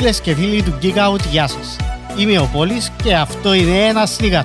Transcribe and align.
Φίλες 0.00 0.20
και 0.20 0.34
φίλοι 0.34 0.62
του 0.62 0.78
Geek 0.82 0.96
Out, 0.96 1.26
γεια 1.30 1.46
σας. 1.46 1.76
Είμαι 2.18 2.38
ο 2.38 2.50
Πόλης 2.52 2.92
και 3.02 3.14
αυτό 3.14 3.52
είναι 3.52 3.86
ένα 3.86 4.08
Sneak 4.08 4.42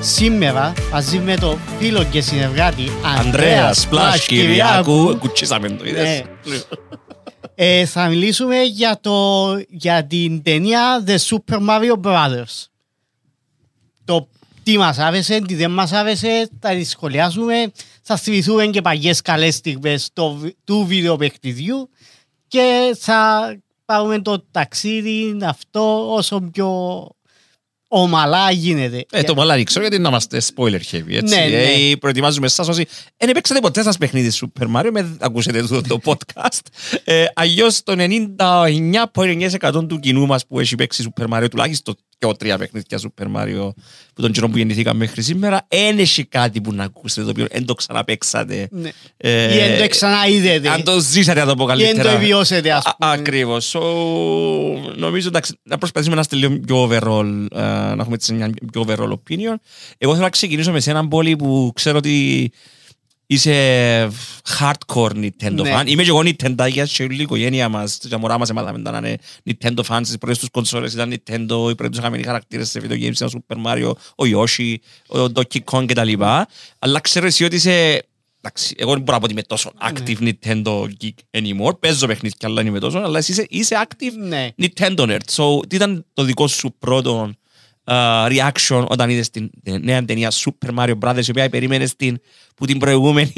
Σήμερα, 0.00 0.72
μαζί 0.92 1.18
με 1.18 1.36
το 1.36 1.58
φίλο 1.78 2.04
και 2.04 2.20
συνεργάτη 2.20 2.82
Ανδρέας 3.18 3.86
Πλάς 3.88 4.26
Κυριάκου, 4.26 5.16
κουτσίσαμε 5.18 5.70
το 5.70 5.84
είδες; 5.84 6.22
Ναι. 6.44 6.56
ε, 7.54 7.84
θα 7.84 8.08
μιλήσουμε 8.08 8.62
για, 8.62 8.98
το, 9.00 9.46
για 9.68 10.04
την 10.06 10.42
ταινία 10.42 11.04
The 11.06 11.16
Super 11.16 11.58
Mario 11.68 12.00
Brothers. 12.02 12.66
Το 14.04 14.28
τι 14.62 14.78
μας 14.78 14.98
άρεσε, 14.98 15.40
τι 15.40 15.54
δεν 15.54 15.70
μας 15.70 15.92
άρεσε, 15.92 16.48
θα 16.60 16.84
σχολιάσουμε, 16.84 17.72
θα 18.02 18.16
θυμηθούμε 18.16 18.66
και 18.66 18.80
παγιές 18.80 19.22
καλές 19.22 19.54
στιγμές 19.54 20.10
του 20.64 20.84
βίντεο 20.86 21.16
παιχνιδιού 21.16 21.90
και 22.48 22.96
θα 22.98 23.52
πάρουμε 23.88 24.18
το 24.18 24.44
ταξίδι 24.50 25.36
αυτό 25.42 26.14
όσο 26.14 26.40
πιο 26.52 26.68
ομαλά 27.88 28.50
γίνεται. 28.50 29.06
Ε, 29.10 29.22
το 29.22 29.32
ομαλά 29.32 29.62
ξέρω 29.62 29.86
γιατί 29.86 30.02
να 30.02 30.08
είμαστε 30.08 30.40
spoiler 30.54 30.80
heavy, 30.90 31.10
έτσι. 31.10 31.34
Ναι, 31.34 31.46
ναι. 31.46 31.62
Ε, 31.62 31.96
προετοιμάζουμε 31.96 32.46
εσάς 32.46 32.68
όσοι 32.68 32.86
δεν 33.16 33.32
παίξατε 33.32 33.60
ποτέ 33.60 33.82
σας 33.82 33.98
παιχνίδι 33.98 34.38
Super 34.40 34.76
Mario, 34.76 34.90
με 34.92 35.16
ακούσετε 35.20 35.62
το, 35.62 35.80
το 35.82 35.98
podcast. 36.04 36.60
Ε, 37.04 37.24
αλλιώς 37.34 37.82
το 37.82 37.94
99,9% 37.98 39.88
του 39.88 39.98
κοινού 39.98 40.26
μας 40.26 40.46
που 40.46 40.60
έχει 40.60 40.74
παίξει 40.74 41.12
Super 41.14 41.26
Mario, 41.28 41.46
τουλάχιστον 41.50 41.94
και 42.18 42.26
ο 42.26 42.36
τρία 42.36 42.58
παιχνίδια 42.58 42.98
Super 42.98 43.36
Mario 43.36 43.70
που 44.14 44.22
τον 44.22 44.32
καιρό 44.32 44.48
που 44.48 44.56
γεννηθήκαμε 44.56 44.98
μέχρι 44.98 45.22
σήμερα, 45.22 45.66
δεν 45.68 45.98
έχει 45.98 46.24
κάτι 46.24 46.60
που 46.60 46.72
να 46.72 46.84
ακούσετε 46.84 47.22
το 47.22 47.30
οποίο 47.30 47.46
δεν 47.50 47.64
το 47.64 47.74
ξαναπαίξατε. 47.74 48.68
Ναι. 48.70 48.90
Ε, 49.16 49.54
ή 49.54 49.58
δεν 49.58 49.78
το 49.78 49.88
ξαναείδετε. 49.88 50.68
Αν 50.68 50.82
το 50.82 51.00
ζήσατε 51.00 51.40
να 51.40 51.46
το 51.46 51.54
πω 51.54 51.64
καλύτερα. 51.64 51.92
Ή 51.92 52.02
δεν 52.02 52.12
το 52.12 52.18
βιώσετε 52.18 52.72
ας 52.72 52.84
πούμε. 52.96 53.12
Ακριβώς. 53.12 53.76
So, 53.76 53.80
νομίζω 54.96 55.28
εντάξει, 55.28 55.58
να 55.62 55.78
προσπαθήσουμε 55.78 56.14
να 56.14 56.20
είστε 56.20 56.36
λίγο 56.36 56.58
πιο 56.58 56.88
overall, 56.88 57.24
uh, 57.24 57.94
να 57.96 57.96
έχουμε 57.98 58.16
μια 58.32 58.50
πιο 58.72 58.84
overall 58.86 59.10
opinion. 59.10 59.56
Εγώ 59.98 60.12
θέλω 60.12 60.24
να 60.24 60.30
ξεκινήσω 60.30 60.72
με 60.72 60.80
σε 60.80 60.90
έναν 60.90 61.08
πόλη 61.08 61.36
που 61.36 61.72
ξέρω 61.74 61.96
ότι 61.98 62.50
είσαι 63.30 64.08
hardcore 64.58 65.10
Nintendo 65.10 65.62
Ναι. 65.62 65.80
fan. 65.80 65.86
Είμαι 65.86 66.02
και 66.02 66.08
εγώ 66.08 66.20
Nintendo 66.24 66.68
και 66.92 67.02
όλη 67.02 67.18
η 67.18 67.22
οικογένεια 67.22 67.68
μας, 67.68 67.98
τα 67.98 68.18
μωρά 68.18 68.38
μας 68.38 68.50
έμαθαμε 68.50 68.78
να 68.78 68.96
είναι 68.98 69.18
Nintendo 69.44 69.80
fans. 69.88 70.00
Τις 70.02 70.18
πρώτες 70.18 70.38
τους 70.38 70.48
κονσόλες 70.50 70.92
ήταν 70.92 71.10
Nintendo, 71.12 71.70
οι 71.70 71.74
πρώτες 71.74 71.90
τους 71.90 71.98
χαμένοι 71.98 72.22
χαρακτήρες 72.22 72.70
σε 72.70 72.80
video 72.84 72.92
games 72.92 73.14
ήταν 73.20 73.28
Super 73.30 73.56
Mario, 73.66 73.92
ο 74.16 74.24
Yoshi, 74.34 74.74
ο 75.08 75.24
Donkey 75.34 75.58
Kong 75.64 75.84
κτλ. 75.86 76.12
Αλλά 76.78 77.00
ξέρω 77.00 77.26
εσύ 77.26 77.44
ότι 77.44 77.56
είσαι... 77.56 78.02
Εντάξει, 78.40 78.74
εγώ 78.78 78.92
δεν 78.92 79.00
μπορώ 79.00 79.12
να 79.12 79.18
πω 79.18 79.24
ότι 79.24 79.32
είμαι 79.32 79.42
τόσο 79.42 79.72
active 79.90 80.18
Nintendo 80.18 80.84
geek 80.84 81.40
anymore. 81.40 81.78
Παίζω 81.80 82.06
παιχνίδια, 82.06 82.38
αλλά 82.40 82.54
δεν 82.54 82.66
είμαι 82.66 82.78
τόσο. 82.78 82.98
Αλλά 82.98 83.18
εσύ 83.18 83.30
είσαι, 83.32 83.46
είσαι 83.48 83.86
active 83.88 84.12
Ναι. 84.28 84.48
Nintendo 84.62 85.00
nerd. 85.00 85.18
So, 85.36 85.68
τι 85.68 85.76
ήταν 85.76 86.04
το 86.14 86.22
δικό 86.22 86.46
σου 86.46 86.74
πρώτο 86.78 87.32
uh, 87.88 88.26
reaction 88.30 88.86
όταν 88.88 89.10
είδες 89.10 89.30
την 89.30 89.50
νέα 89.80 90.04
ταινία 90.04 90.30
Super 90.32 90.78
Mario 90.78 90.98
Brothers 90.98 91.26
η 91.26 91.30
οποία 91.30 91.48
περίμενες 91.48 91.96
την 91.96 92.20
που 92.56 92.66
την 92.66 92.78
προηγούμενη 92.78 93.32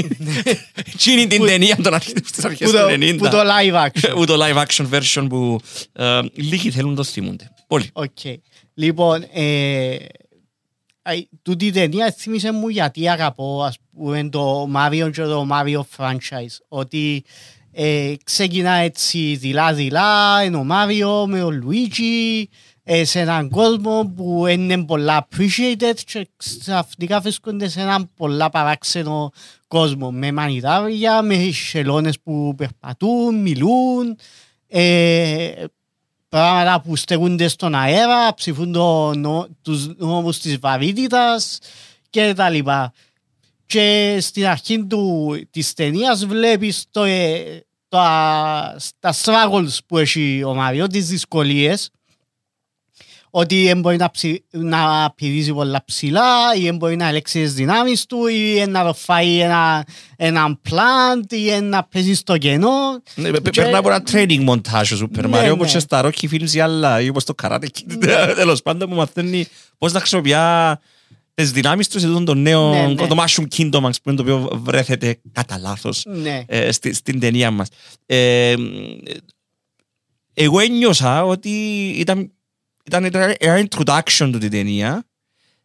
εκείνη 0.87 1.27
την 1.27 1.45
ταινία 1.47 1.77
των 1.77 1.95
αρχ- 1.95 2.09
στις 2.25 2.45
αρχές 2.45 2.71
Που 2.71 2.77
του 2.77 2.83
το, 2.83 2.89
90 2.91 3.15
που 3.19 3.29
το 3.29 3.41
live 3.41 3.87
action. 3.87 4.13
που 4.15 4.25
το 4.27 4.35
live 4.45 4.65
action 4.67 4.87
version 4.91 5.27
που 5.29 5.61
uh, 5.99 6.23
λίγοι 6.35 6.71
θέλουν 6.71 6.95
το 6.95 7.05
θυμούνται. 7.05 7.51
Πολύ. 7.67 7.91
Οκ. 7.93 8.19
Λοιπόν, 8.75 9.25
ε, 9.33 9.95
αι, 11.03 11.29
τούτη 11.43 11.67
η 11.67 11.71
ταινία 11.71 12.15
θύμισε 12.19 12.53
μου 12.53 12.69
γιατί 12.69 13.09
αγαπώ 13.09 13.63
ας 13.63 13.77
πούμε 13.97 14.29
το 14.29 14.69
Mario 14.77 15.11
και 15.13 15.23
το 15.23 15.47
Mario 15.53 15.81
franchise. 15.97 16.57
Ότι 16.69 17.25
ε, 17.73 18.15
ξεκινά 18.25 18.73
έτσι 18.73 19.37
δειλά-δειλά, 19.37 20.43
είναι 20.45 20.57
ο 20.57 20.67
Mario 20.71 21.27
με 21.29 21.43
ο 21.43 21.49
Luigi 21.63 22.43
ε, 22.43 22.45
σε 23.03 23.21
έναν 23.21 23.49
κόσμο 23.49 24.13
που 24.17 24.47
είναι 24.47 24.85
πολλά 24.85 25.29
appreciated 25.29 25.95
και 26.07 26.29
ξαφνικά 26.37 27.21
βρίσκονται 27.21 27.69
σε 27.69 27.81
έναν 27.81 28.11
πολλά 28.17 28.51
παράξενο 28.51 29.33
κόσμο 29.69 30.11
με 30.11 30.33
μανιτάρια, 30.33 31.23
με 31.23 31.51
σελώνες 31.53 32.21
που 32.21 32.55
περπατούν, 32.57 33.35
μιλούν, 33.35 34.19
ε, 34.69 35.65
πράγματα 36.29 36.81
που 36.81 36.97
στεγούνται 36.97 37.49
στον 37.49 37.75
αέρα, 37.75 38.35
ψηφούν 38.35 38.73
το, 38.73 39.15
νο, 39.15 39.47
τους 39.63 39.97
νόμους 39.97 40.39
της 40.39 40.59
βαρύτητας 40.59 41.59
και 42.11 42.33
τα 42.35 42.51
λοιπά. 42.51 42.93
Και 43.67 44.17
στην 44.21 44.47
αρχή 44.47 44.85
του, 44.85 45.37
της 45.51 45.73
ταινίας 45.73 46.27
βλέπεις 46.27 46.85
το, 46.91 47.03
ε, 47.03 47.65
τα, 47.89 48.77
τα 48.99 49.15
struggles 49.23 49.79
που 49.87 49.99
έχει 49.99 50.43
ο 50.45 50.55
Μάριο, 50.55 50.87
τις 50.87 51.09
δυσκολίες, 51.09 51.91
ότι 53.31 53.65
δεν 53.65 53.81
μπορεί 53.81 53.97
να, 53.97 54.11
ψη, 54.11 54.45
να 54.51 55.13
πηδήσει 55.17 55.53
πολλά 55.53 55.83
ψηλά 55.85 56.55
ή 56.57 56.63
δεν 56.63 56.77
μπορεί 56.77 56.97
να 56.97 57.09
ελέξει 57.09 57.43
τις 57.43 57.55
δυνάμεις 57.55 58.07
του 58.07 58.27
ή 58.27 58.65
να 58.69 58.85
το 58.85 58.95
φάει 58.95 59.39
ένα, 59.41 59.85
έναν 60.17 60.61
plant 60.71 61.33
ή 61.33 61.61
να 61.61 61.85
παίζει 61.85 62.15
στο 62.15 62.39
κενό. 62.39 62.69
Ναι, 63.15 63.31
πε- 63.31 63.51
Και- 63.51 63.61
Περνά 63.63 63.79
από 63.79 63.91
ένα 63.91 64.03
training 64.13 64.49
montage 64.49 64.93
ο 64.95 64.99
Super 65.03 65.29
Ναι, 65.29 65.41
Mario 65.41 65.53
όπως 65.53 65.67
ναι. 65.67 65.73
και 65.73 65.79
στα 65.79 66.05
Rocky 66.05 66.29
films 66.31 66.51
ή 66.53 66.61
άλλα 66.61 67.01
ή 67.01 67.09
όπως 67.09 67.25
το 67.25 67.35
Karate 67.43 67.65
Kid 67.65 67.97
τέλος 68.35 68.63
πάντων 68.63 68.89
που 68.89 68.95
μαθαίνει 68.95 69.47
πώς 69.79 69.93
να 69.93 69.99
χρησιμοποιεί 70.01 70.35
τις 71.35 71.51
δυνάμεις 71.53 71.89
του 71.89 72.01
σε 72.01 72.07
τούτον 72.07 72.25
το 72.25 72.35
νέο 72.35 72.71
Ναι, 72.71 72.87
ναι. 72.87 73.07
το 73.07 73.17
Mushroom 73.25 73.45
Kingdom 73.57 73.83
ας 73.85 74.01
πούμε 74.01 74.17
το 74.17 74.23
οποίο 74.23 74.61
βρέθεται 74.65 75.21
κατά 75.33 75.59
λάθος 75.59 76.05
Ναι. 76.09 76.43
ε, 76.47 76.73
στη- 76.73 76.95
στην 76.95 77.21
ταινία 77.21 77.51
μας. 77.51 77.69
Ε, 78.07 78.55
εγώ 80.35 80.59
ένιωσα 80.59 81.25
ότι 81.25 81.51
ήταν, 81.97 82.33
ήταν 82.85 83.05
ένα 83.05 83.35
ένα 83.39 83.69
introduction 83.69 84.29
του 84.33 84.39
την 84.39 84.51
ταινία 84.51 85.05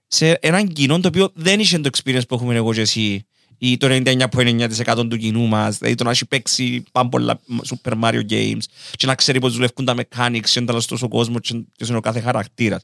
σε 0.08 0.31
έναν 0.31 0.68
κοινό 0.68 1.00
το 1.00 1.08
οποίο 1.08 1.31
δεν 1.34 1.59
είχε 1.59 1.80
το 1.80 1.90
experience 1.94 2.28
που 2.28 2.36
έχουμε 2.36 2.56
εγώ 2.56 2.74
και 2.74 2.81
εσύ 2.81 3.26
ή 3.58 3.78
το 3.78 3.88
99,9% 3.90 5.09
του 5.09 5.18
κοινού 5.18 5.48
μας, 5.48 5.78
δηλαδή 5.78 5.96
το 5.96 6.03
να 6.03 6.09
έχει 6.09 6.26
παίξει 6.26 6.84
πάρα 6.92 7.09
πολλά 7.09 7.40
Super 7.66 7.94
Mario 8.02 8.22
Games 8.30 8.64
και 8.92 9.06
να 9.06 9.16
ξέρει 9.16 9.40
πώς 9.40 9.53
δουλεύουν 9.53 9.86
τα 9.86 9.96
mechanics 9.96 10.50
και 10.52 10.59
εντάλλον 10.59 10.86
τόσο 10.86 11.08
κόσμο 11.08 11.40
και 11.40 11.64
ποιος 11.78 11.90
είναι 11.90 11.98
ο 11.98 12.02
κάθε 12.02 12.20
χαρακτήρας. 12.20 12.84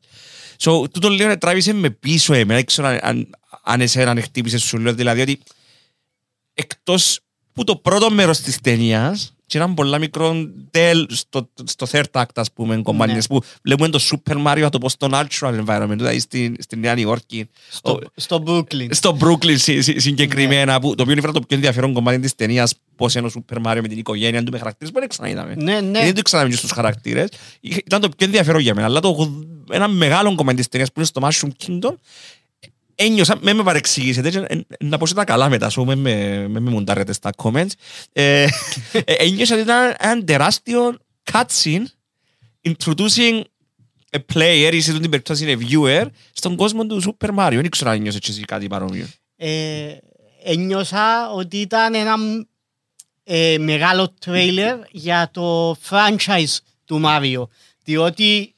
So, 0.57 0.91
τούτο 0.91 1.09
λέω 1.09 1.37
τράβησε 1.37 1.73
με 1.73 1.89
πίσω 1.89 2.33
εμένα, 2.33 2.55
δεν 2.55 2.65
ξέρω 2.65 2.87
αν, 2.87 2.99
αν, 3.01 3.29
αν 3.63 3.81
εσένα 3.81 4.21
χτύπησε 4.21 4.57
σου 4.57 4.77
λέω, 4.77 4.93
δηλαδή 4.93 5.21
ότι 5.21 5.39
εκτός 6.53 7.19
που 7.53 7.63
το 7.63 7.75
πρώτο 7.75 8.11
μέρος 8.11 8.39
της 8.39 8.61
ταινίας 8.61 9.33
και 9.51 9.57
έναν 9.57 9.73
πολλά 9.73 9.97
μικρό 9.97 10.35
τέλ 10.71 11.05
στο, 11.09 11.49
στο 11.63 11.87
third 11.91 12.03
act 12.21 12.23
ας 12.35 12.51
πούμε 12.51 12.81
κομμάτιες 12.81 13.27
που 13.27 13.41
βλέπουμε 13.63 13.89
το 13.89 13.99
Super 14.01 14.45
Mario 14.47 14.59
να 14.59 14.69
το 14.69 14.77
πω 14.77 14.89
στο 14.89 15.07
natural 15.11 15.63
environment 15.65 15.93
δηλαδή 15.95 16.19
στην, 16.19 16.55
στην 16.59 16.79
Νέα 16.79 16.93
Νιόρκη. 16.93 17.49
Στο, 17.69 17.99
στο 18.15 18.43
Brooklyn. 18.47 18.87
στο 18.89 19.17
Brooklyn 19.21 19.57
συ- 19.57 19.81
συ- 19.81 19.99
συγκεκριμένα 19.99 20.79
που, 20.79 20.95
το 20.95 21.03
οποίο 21.03 21.13
είναι 21.13 21.21
το 21.21 21.31
πιο 21.31 21.55
ενδιαφέρον 21.55 21.93
κομμάτι 21.93 22.19
της 22.19 22.35
ταινίας 22.35 22.73
πώς 22.95 23.15
είναι 23.15 23.27
ο 23.27 23.31
Super 23.33 23.57
Mario 23.57 23.79
με 23.81 23.87
την 23.87 23.97
οικογένεια 23.97 24.43
του 24.43 24.51
με 24.51 24.57
χαρακτήρες 24.57 24.93
που 24.93 24.99
δεν 24.99 25.09
ξαναείδαμε. 25.09 25.55
Ναι, 25.55 25.81
ναι. 25.81 25.99
δεν 26.03 26.13
το 26.15 26.21
ξαναείδαμε 26.21 26.57
στους 26.59 26.71
χαρακτήρες. 26.71 27.29
Είχε- 27.59 27.81
ήταν 27.85 28.01
το 28.01 28.09
πιο 28.09 28.25
ενδιαφέρον 28.25 28.61
για 28.61 28.73
μένα 28.75 28.87
αλλά 28.87 28.99
το, 28.99 29.43
ένα 29.71 29.87
μεγάλο 29.87 30.35
κομμάτι 30.35 30.57
της 30.57 30.67
ταινίας 30.67 30.91
που 30.91 30.99
είναι 30.99 31.07
στο 31.07 31.21
Mushroom 31.27 31.49
Kingdom 31.67 31.95
ένιωσα, 33.05 33.37
με 33.41 33.53
με 33.53 33.63
παρεξηγήσετε 33.63 34.29
και, 34.29 34.37
ε, 34.37 34.61
να 34.79 34.97
πω 34.97 35.05
σε 35.05 35.13
τα 35.13 35.23
καλά 35.23 35.49
μετά, 35.49 35.69
so 35.69 35.83
με 35.83 35.95
με, 35.95 36.47
με, 36.47 36.59
με 36.59 36.69
μουντάρετε 36.69 37.13
στα 37.13 37.29
comments. 37.35 37.71
Ε, 38.11 38.47
ε, 38.91 39.13
ένιωσα 39.13 39.53
ότι 39.53 39.63
ήταν 39.63 39.95
ένα 39.99 40.23
τεράστιο 40.23 40.97
cutscene 41.31 41.83
introducing 42.61 43.41
a 44.09 44.19
player 44.33 44.69
ή 44.73 44.81
σε 44.81 44.89
αυτή 44.89 45.01
την 45.01 45.09
περίπτωση 45.09 45.51
είναι 45.51 45.65
viewer 45.69 46.05
στον 46.31 46.55
κόσμο 46.55 46.85
του 46.85 47.01
Super 47.03 47.29
Mario. 47.37 47.53
Δεν 47.53 47.69
ξέρω 47.69 47.89
αν 47.89 47.95
ένιωσες 47.95 48.19
και 48.19 48.31
εσύ 48.31 48.41
κάτι 48.41 48.67
παρόμοιο. 48.67 49.07
ε, 49.35 49.97
ένιωσα 50.43 51.31
ότι 51.31 51.57
ήταν 51.57 51.93
ένα 51.93 52.15
ε, 53.23 53.57
μεγάλο 53.59 54.13
τρέιλερ 54.19 54.79
για 54.91 55.29
το 55.33 55.71
franchise 55.89 56.57
του 56.85 57.01
Mario. 57.05 57.47
Διότι 57.83 58.55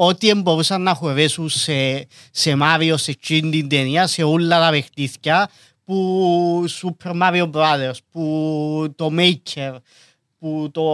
ό,τι 0.00 0.34
μπορούσαν 0.34 0.82
να 0.82 0.94
χωρέσουν 0.94 1.48
σε, 1.48 2.06
σε 2.30 2.56
Mario, 2.62 2.94
σε 2.96 3.10
εκείνη 3.10 3.50
την 3.50 3.68
ταινία, 3.68 4.06
σε 4.06 4.22
όλα 4.22 4.60
τα 4.60 4.70
παιχνίδια, 4.70 5.50
που 5.84 6.64
Super 6.82 7.12
Mario 7.22 7.50
Brothers, 7.50 7.98
που 8.10 8.92
το 8.96 9.10
Maker, 9.18 9.76
που 10.38 10.70
το 10.72 10.84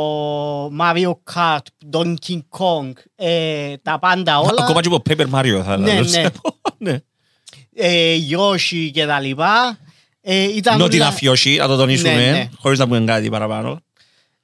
Mario 0.81 1.13
Kart, 1.35 1.67
Donkey 1.93 2.39
Kong, 2.59 2.93
ε, 3.15 3.77
τα 3.83 3.99
πάντα 3.99 4.39
όλα. 4.39 4.63
Ακόμα 4.63 4.81
και 4.81 4.89
από 4.93 5.03
Paper 5.11 5.31
Mario 5.41 5.63
θα 5.65 5.77
Ναι, 5.77 5.93
λέω. 5.93 6.05
ναι. 6.05 6.25
ναι. 6.79 6.99
ε, 7.75 8.17
Yoshi 8.31 8.91
και 8.93 9.07
τα 9.07 9.21
λοιπά. 9.21 9.79
Ε, 10.21 10.43
ήταν 10.43 10.83
Not 10.83 10.91
ούλα- 10.93 11.15
enough 11.15 11.29
Yoshi, 11.31 11.57
να 11.59 11.67
το 11.67 11.77
τονίσουμε, 11.77 12.15
Ναι, 12.15 12.31
ναι. 12.31 12.49
χωρίς 12.59 12.79
να 12.79 12.87
πούμε 12.87 13.01
κάτι 13.01 13.29
παραπάνω. 13.29 13.81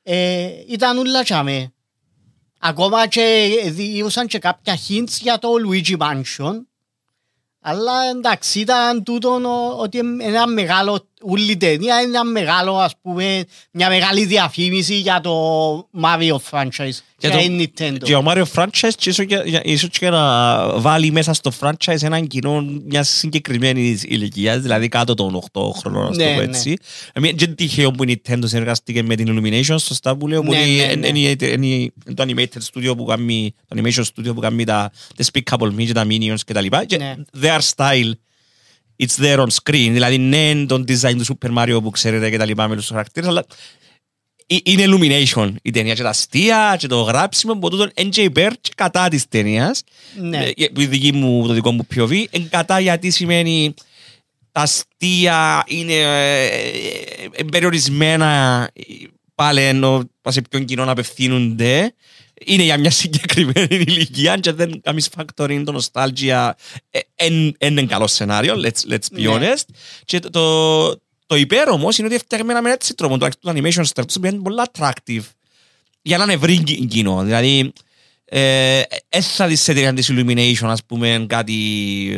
ε, 0.02 0.48
ήταν 0.68 0.98
ούλα 0.98 1.22
τσάμε. 1.22 1.72
Ακόμα 2.62 3.06
και 3.06 3.56
διούσαν 3.66 4.26
και 4.26 4.38
κάποια 4.38 4.76
hints 4.88 5.08
για 5.20 5.38
το 5.38 5.48
Luigi 5.66 5.96
Mansion. 5.98 6.60
Αλλά 7.60 7.92
εντάξει, 8.10 8.60
ήταν 8.60 9.02
τούτο 9.02 9.30
ο- 9.34 9.80
ότι 9.80 9.98
είναι 9.98 10.24
ένα 10.24 10.46
μεγάλο 10.46 11.08
όλη 11.22 11.50
η 11.50 11.56
ταινία 11.56 12.00
είναι 12.00 12.08
ένα 12.11 12.25
μεγάλο, 12.25 12.76
ας 12.76 12.93
πούμε, 13.02 13.44
μια 13.72 13.88
μεγάλη 13.88 14.25
διαφήμιση 14.25 14.94
για 14.94 15.20
το 15.20 15.32
Mario 16.02 16.37
franchise. 16.50 16.99
Για 17.19 17.31
Για 17.31 17.31
το- 17.31 17.38
η 17.38 17.72
Nintendo. 17.78 17.96
Και 18.02 18.14
ο 18.14 18.22
Mario 18.26 18.44
franchise 18.55 18.90
και 18.96 19.08
ίσως 19.11 19.26
και- 19.26 19.43
για- 19.44 19.61
ίσως 19.64 19.88
και 19.88 20.11
να 20.11 20.78
βάλει 20.78 21.11
μέσα 21.11 21.32
στο 21.32 21.52
franchise 21.61 22.02
έναν 22.02 22.26
κοινό 22.26 22.64
μιας 22.87 23.08
συγκεκριμένης 23.08 24.02
ηλικίας, 24.02 24.61
δηλαδή 24.61 24.88
κάτω 24.88 25.14
των 25.14 25.34
8 25.34 25.72
χρονών, 25.78 26.06
ας 26.11 26.17
το 26.17 26.25
Ναι, 26.25 26.31
πω 26.34 26.37
ναι. 26.40 26.44
έτσι. 26.44 26.76
Εμείς 27.12 27.32
και 27.37 27.46
τυχαίο 27.46 27.90
που 27.90 28.05
η 28.05 28.22
Nintendo 28.26 28.43
συνεργαστήκε 28.44 29.02
με 29.02 29.14
την 29.14 29.26
Illumination, 29.28 29.76
σωστά 29.81 30.17
που 30.17 30.28
λέω, 30.28 30.43
που 30.43 30.50
Ναι, 30.50 30.58
είναι- 30.58 30.87
ναι, 30.87 31.11
ναι. 31.11 31.19
είναι- 31.19 31.37
είναι- 31.46 31.67
είναι 31.67 31.90
το 32.14 32.25
animated 32.28 32.58
studio 32.72 32.96
που 32.96 33.05
κάνει, 33.05 33.55
το 33.69 33.81
animation 33.82 34.02
studio 34.02 34.34
που 34.34 34.40
κάνει 34.40 34.64
τα 34.64 34.90
Despicable 35.17 35.70
Me 35.78 35.84
και 35.87 35.93
τα 35.93 36.05
Minions 36.08 36.40
και 36.46 36.52
τα 36.52 36.61
λοιπά. 36.61 36.84
Και 36.84 36.96
Ναι. 36.96 37.14
their 37.43 37.58
style 37.76 38.11
it's 39.00 39.17
there 39.23 39.38
on 39.38 39.47
screen. 39.47 39.91
Δηλαδή, 39.93 40.19
ναι, 40.19 40.64
το 40.67 40.85
design 40.88 41.17
του 41.17 41.37
Super 41.38 41.58
Mario 41.58 41.82
που 41.82 41.91
ξέρετε 41.91 42.31
και 42.31 42.37
τα 42.37 42.44
λοιπά 42.44 42.69
με 42.69 42.76
τους 42.76 42.88
χαρακτήρες, 42.88 43.29
αλλά 43.29 43.44
ε- 44.47 44.56
είναι 44.62 44.85
illumination 44.87 45.55
η 45.62 45.70
ταινία 45.70 45.94
και 45.94 46.02
τα 46.02 46.08
αστεία 46.08 46.76
και 46.79 46.87
το 46.87 47.00
γράψιμο 47.00 47.52
από 47.52 47.70
τούτον 47.70 47.91
εν 47.94 48.11
και 48.11 48.23
υπέρ 48.23 48.52
και 48.61 48.70
κατά 48.76 49.08
της 49.08 49.29
ταινίας 49.29 49.82
Ναι. 50.20 50.50
Ε, 50.56 50.69
που 50.69 50.81
η 50.81 50.87
δική 50.87 51.12
μου, 51.12 51.47
το 51.47 51.52
δικό 51.52 51.73
μου 51.73 51.87
POV 51.94 52.25
εν 52.31 52.49
κατά 52.49 52.81
γιατί 52.81 53.11
σημαίνει 53.11 53.75
τα 54.52 54.61
αστεία 54.61 55.64
είναι 55.67 55.94
ε, 55.94 56.46
ε, 57.32 57.43
περιορισμένα 57.50 58.62
ε, 58.73 58.82
πάλι 59.35 59.61
ενώ 59.61 60.11
σε 60.29 60.43
ποιον 60.50 60.64
κοινό 60.64 60.91
απευθύνονται 60.91 61.94
είναι 62.44 62.62
για 62.62 62.78
μια 62.78 62.90
συγκεκριμένη 62.90 63.66
ηλικία 63.76 64.37
και 64.37 64.52
δεν 64.52 64.81
κάνεις 64.82 65.08
factoring 65.16 65.62
το 65.64 65.81
nostalgia 65.92 66.50
εν 67.16 67.56
είναι 67.58 67.82
καλό 67.87 68.06
σενάριο 68.06 68.54
let's, 68.54 68.92
let's 68.92 69.16
be 69.19 69.22
Ναι. 69.22 69.28
honest 69.54 69.64
και 70.04 70.19
το, 70.19 70.31
το, 70.31 70.88
το 71.26 71.37
υπέρ 71.37 71.69
όμως 71.69 71.98
είναι 71.98 72.06
ότι 72.06 72.19
φτιαγμένα 72.19 72.62
με 72.62 72.70
έτσι 72.70 72.94
τρόπο 72.94 73.19
το 73.19 73.28
το 73.40 73.52
animation 73.54 73.84
style 73.94 74.06
του 74.12 74.26
είναι 74.26 74.38
πολύ 74.42 74.56
attractive 74.72 75.22
για 76.02 76.16
να 76.19 76.25
είναι 76.25 76.32
ευρύ 76.32 76.58
κι- 76.62 76.87
κοινό. 76.87 77.22
Δηλαδή, 77.22 77.72
ε, 78.25 78.82
δεν 79.08 79.22
θα 79.22 79.46
δεις 79.46 79.60
σε 79.62 79.72
ταινία 79.75 79.94
της 79.94 80.10
Illumination, 80.12 80.66
ας 80.66 80.84
πούμε, 80.84 81.25
κάτι 81.28 81.56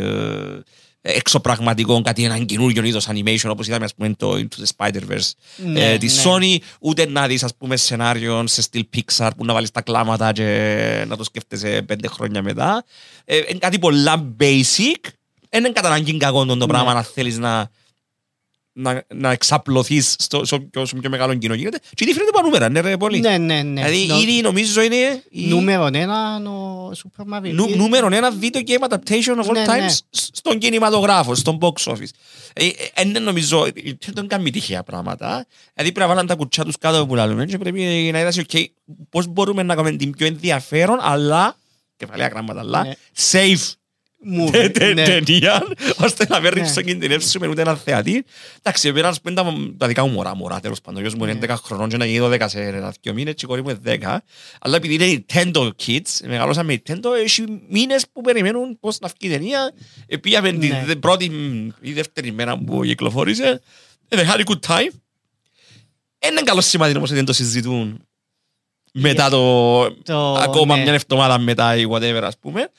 ε, 0.00 0.60
εξωπραγματικό, 1.02 2.02
κάτι 2.02 2.24
έναν 2.24 2.46
καινούργιο 2.46 2.84
είδος 2.84 3.08
animation, 3.10 3.48
όπως 3.50 3.66
είδαμε, 3.66 3.84
ας 3.84 3.94
πούμε, 3.94 4.14
το 4.16 4.32
Into 4.32 4.62
the 4.62 4.66
Spider-Verse 4.76 5.30
Ναι, 5.56 5.92
ε, 5.92 5.98
της 5.98 6.16
ναι. 6.16 6.22
Sony, 6.26 6.56
ούτε 6.80 7.06
να 7.06 7.26
δεις, 7.26 7.42
ας 7.42 7.54
πούμε, 7.58 7.76
σενάριο 7.76 8.46
σε 8.46 8.62
στυλ 8.62 8.86
Pixar 8.96 9.30
που 9.36 9.44
να 9.44 9.52
βάλεις 9.52 9.70
τα 9.70 9.80
κλάματα 9.80 10.32
και 10.32 11.04
να 11.08 11.16
το 11.16 11.24
σκέφτεσαι 11.24 11.82
πέντε 11.82 12.08
χρόνια 12.08 12.42
μετά. 12.42 12.84
Ε, 13.24 13.36
είναι 13.36 13.58
κάτι 13.58 13.78
πολλά 13.78 14.34
basic, 14.40 15.08
δεν 15.50 15.64
είναι 15.64 15.72
κατά 15.72 15.88
ανάγκη 15.88 16.16
κακό 16.16 16.44
το 16.46 16.54
Ναι. 16.54 16.66
πράγμα 16.66 16.94
να 16.94 17.02
θέλεις 17.02 17.38
να 17.38 17.70
να, 18.72 19.02
να 19.14 19.30
εξαπλωθείς 19.30 20.14
στο, 20.18 20.44
στο, 20.44 20.60
πιο, 20.60 20.86
στο 20.86 20.96
πιο 20.96 21.10
μεγάλο 21.10 21.34
κοινό 21.34 21.54
γίνεται 21.54 21.78
και 21.94 22.04
τι 22.04 22.12
φαίνεται 22.12 22.30
από 22.34 22.40
νούμερα, 22.46 22.68
ναι 22.68 22.80
ρε 22.80 22.96
πολύ. 22.96 23.20
Ναι, 23.20 23.38
ναι, 23.38 23.62
ναι. 23.62 23.82
Δηλαδή 23.84 24.06
Νο- 24.06 24.18
ήδη 24.20 24.40
νομίζω 24.40 24.82
είναι 24.82 25.22
η 25.30 25.46
Νούμερο 25.46 25.88
ένα 25.92 26.36
ο 26.50 26.90
Super 26.90 27.34
Mario. 27.36 27.50
νου, 27.52 27.66
Ε, 27.72 27.76
νούμερο 27.76 28.06
ένα 28.12 28.32
video 28.40 28.56
game 28.56 28.88
adaptation 28.88 29.44
of 29.44 29.48
all 29.48 29.52
Ναι, 29.52 29.64
times 29.66 29.80
ναι. 29.80 29.88
σ- 29.88 30.04
στον 30.32 30.58
κινηματογράφο, 30.58 31.34
στον 31.34 31.58
box 31.60 31.92
office. 31.92 32.10
Ε, 32.52 32.66
ε, 32.94 33.04
δεν 33.12 33.22
νομίζω, 33.22 33.66
δεν 34.12 34.26
κάνει 34.28 34.50
τυχαία 34.50 34.82
πράγματα. 34.82 35.46
Δηλαδή 35.74 35.92
πρέπει 35.92 35.98
να 35.98 36.06
βάλουν 36.14 36.26
τα 36.26 36.34
κουτσιά 36.34 36.64
τους 36.64 36.78
κάτω 36.78 37.06
που 37.06 37.14
λαλούμε 37.14 37.44
και 37.46 37.58
πρέπει 37.58 37.80
να 38.12 38.20
είδας, 38.20 38.38
ok, 38.52 38.64
πώς 39.10 39.26
μπορούμε 39.26 39.62
να 39.62 39.74
κάνουμε 39.74 39.96
την 39.96 40.10
πιο 40.16 40.26
ενδιαφέρον, 40.26 40.98
αλλά, 41.00 41.56
κεφαλαία 41.96 42.28
γράμματα, 42.28 42.60
αλλά, 42.60 42.82
Ναι. 42.84 42.92
safe 43.30 43.72
Movie, 44.38 44.50
τε- 44.50 44.72
τε- 44.78 44.94
ναι. 44.94 45.04
ταινία, 45.04 45.62
ώστε 45.98 46.26
να 46.28 46.40
μην 46.40 46.50
Ναι. 46.54 46.60
ριψοκινδυνεύσουμε 46.60 47.46
ούτε 47.46 47.60
έναν 47.60 47.76
θεατή. 47.76 48.24
Εντάξει, 48.62 48.88
εμένα 48.88 49.08
ας 49.08 49.20
πούμε 49.20 49.34
τα, 49.34 49.54
τα 49.78 49.86
δικά 49.86 50.06
μου 50.06 50.12
μωρά, 50.12 50.34
μωρά 50.36 50.60
τέλος 50.60 50.80
πάντων, 50.80 50.98
ο 50.98 51.02
γιος 51.02 51.14
μου 51.14 51.24
είναι 51.24 51.32
Ναι. 51.32 51.38
11 51.38 51.56
χρονών 51.62 51.88
και 51.88 51.96
να 51.96 52.04
γίνει 52.04 52.18
12 52.26 52.48
σε 52.48 52.60
ένα 52.62 52.94
δύο 53.00 53.12
μήνες 53.12 53.34
και 53.34 53.44
η 53.44 53.48
κόρη 53.48 53.62
μου 53.62 53.68
είναι 53.70 53.78
10. 53.82 54.18
Αλλά 54.60 54.76
επειδή 54.76 54.94
είναι 54.94 55.24
Nintendo 55.32 55.70
Kids, 55.86 56.26
μεγαλώσαμε 56.26 56.72
με 56.72 56.82
Nintendo, 56.94 57.06
έχει 57.24 57.44
μήνες 57.68 58.04
που 58.12 58.20
περιμένουν 58.20 58.78
πώς 58.80 58.98
να 59.00 59.08
βγει 59.08 59.32
η 59.32 59.36
ταινία. 59.36 59.72
Ε, 60.06 60.16
Πήγαμε 60.16 60.52
τη 60.52 60.66
Ναι. 60.68 60.82
δε- 60.86 60.94
πρώτη 60.96 61.24
ή 61.80 61.92
δεύτερη 61.92 62.32
μέρα 62.32 62.58
που 62.58 62.82
κυκλοφόρησε. 62.84 63.60
Ε, 64.08 64.16
They 64.16 64.26
had 64.26 64.40
a 64.40 64.44
good 64.44 64.60
time. 64.76 64.90
Είναι 66.30 66.40
καλό 66.44 66.60
σημάδι 66.60 66.96
όμως 66.96 67.08
ότι 67.08 67.16
δεν 67.16 67.24
το 67.26 67.32
συζητούν 67.32 68.06
μετά 68.92 69.30
το, 69.30 69.90
Το- 70.02 70.32
ακόμα 70.34 70.76
ναι. 70.76 70.82
μια 70.82 70.92
εβδομάδα 70.92 71.38
μετά 71.38 71.76
ή 71.76 71.86
whatever 71.90 72.20
ας 72.22 72.38
πούμε. 72.38 72.70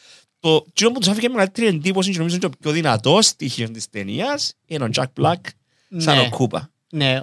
Το 0.44 0.66
κοινό 0.74 0.92
που 0.92 1.00
τους 1.00 1.08
άφηκε 1.08 1.30
μεγαλύτερη 1.30 1.68
εντύπωση 1.68 2.12
και 2.12 2.18
νομίζω 2.18 2.36
είναι 2.36 2.48
το 2.50 2.58
πιο 2.60 2.72
δυνατό 2.72 3.22
στοιχείο 3.22 3.72
της 3.72 3.90
ταινίας 3.90 4.54
είναι 4.66 4.84
ο 4.84 4.90
Jack 4.96 5.22
Black 5.24 5.40
σαν 5.98 6.16
Ναι. 6.16 6.22
ο 6.22 6.30
Κούπα. 6.30 6.70
Ναι, 6.90 7.20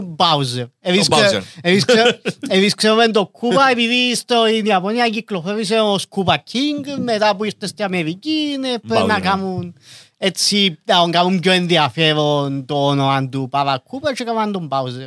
ο 0.00 0.14
Bowser. 0.16 0.64
Εμείς 0.80 1.06
Ο 1.10 1.16
Bowser. 1.16 1.24
ξε- 1.26 1.42
εμείς 1.60 1.84
ξε- 1.84 2.20
Εμείς 2.48 2.74
ξέρουμε 2.74 3.08
το 3.08 3.26
Κούπα 3.26 3.70
επειδή 3.70 4.14
στην 4.14 4.64
Ιαπωνία 4.66 5.08
κυκλοφόρησε 5.08 5.80
ο 5.80 5.98
Κούπα 6.08 6.42
King 6.52 6.98
μετά 7.02 7.36
που 7.36 7.44
ήρθε 7.44 7.66
στην 7.66 7.84
Αμερική 7.84 8.56
ναι, 8.60 8.78
πρέπει 8.78 9.06
να 9.06 9.18
Bowser. 9.18 9.22
κάνουν 9.22 9.74
έτσι 10.18 10.78
να 10.84 10.96
τον 11.00 11.10
κάνουν 11.10 11.40
πιο 11.40 11.52
ενδιαφέρον 11.52 12.64
το 12.66 12.86
όνομα 12.86 13.28
του 13.28 13.48
Παπα 13.50 13.78
Κούπα 13.86 14.14
και 14.14 14.24
κάνουν 14.24 14.52
τον 14.52 14.68
Bowser. 14.70 15.06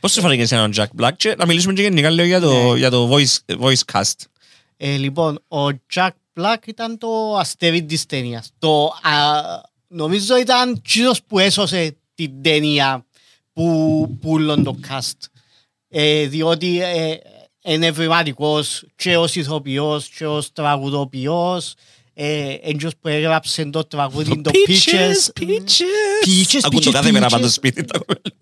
Πώς 0.00 0.12
σου 0.12 0.20
φάνηκε 0.20 0.46
σε 0.46 0.54
έναν 0.54 0.72
Jack 0.76 1.02
Black; 1.02 1.10
Και 1.16 1.34
να 1.38 1.46
μιλήσουμε 1.46 1.72
και 1.72 1.82
γενικά 1.82 2.10
λίγο 2.10 2.26
για 2.26 2.40
το, 2.40 2.72
Ναι. 2.72 2.78
για 2.78 2.90
το 2.90 3.10
voice, 3.12 3.56
voice 3.60 3.92
cast. 3.92 4.12
Ε, 4.76 4.96
λοιπόν, 4.96 5.34
ο 5.48 5.66
Jack 5.94 6.08
Black 6.40 6.66
ήταν 6.66 6.98
το 6.98 7.36
αστέρι 7.36 7.84
της 7.84 8.06
ταινίας. 8.06 8.50
Το, 8.58 8.84
α, 8.86 9.10
νομίζω 9.88 10.36
ήταν 10.36 10.80
κύριος 10.82 11.22
που 11.22 11.38
έσωσε 11.38 11.96
την 12.14 12.42
ταινία 12.42 13.06
που 13.52 14.18
πουλών 14.20 14.64
το 14.64 14.78
cast. 14.88 15.26
Ε, 15.88 16.26
διότι 16.26 16.80
ε, 16.82 17.16
είναι 17.64 17.86
ευρηματικός 17.86 18.84
και 18.96 19.16
ως 19.16 19.34
ηθοποιός 19.36 20.08
και 20.08 20.26
ως 20.26 20.52
τραγουδοποιός. 20.52 21.74
Ε, 22.18 22.56
εντός 22.62 22.92
που 23.00 23.08
έγραψε 23.08 23.64
το 23.64 23.84
τραγούδι 23.84 24.40
το 24.40 24.50
Peaches. 24.68 25.40
Peaches. 25.40 26.26
Peaches, 26.26 26.58
Ακούν 26.62 26.80
το 26.80 26.90
Peaches, 26.90 26.92
κάθε 26.92 27.12
μέρα 27.12 27.26
Peaches. 27.26 27.30
πάντως 27.30 27.52
σπίτι. 27.52 27.84
τα 27.84 27.98
κοπέλια. 27.98 28.36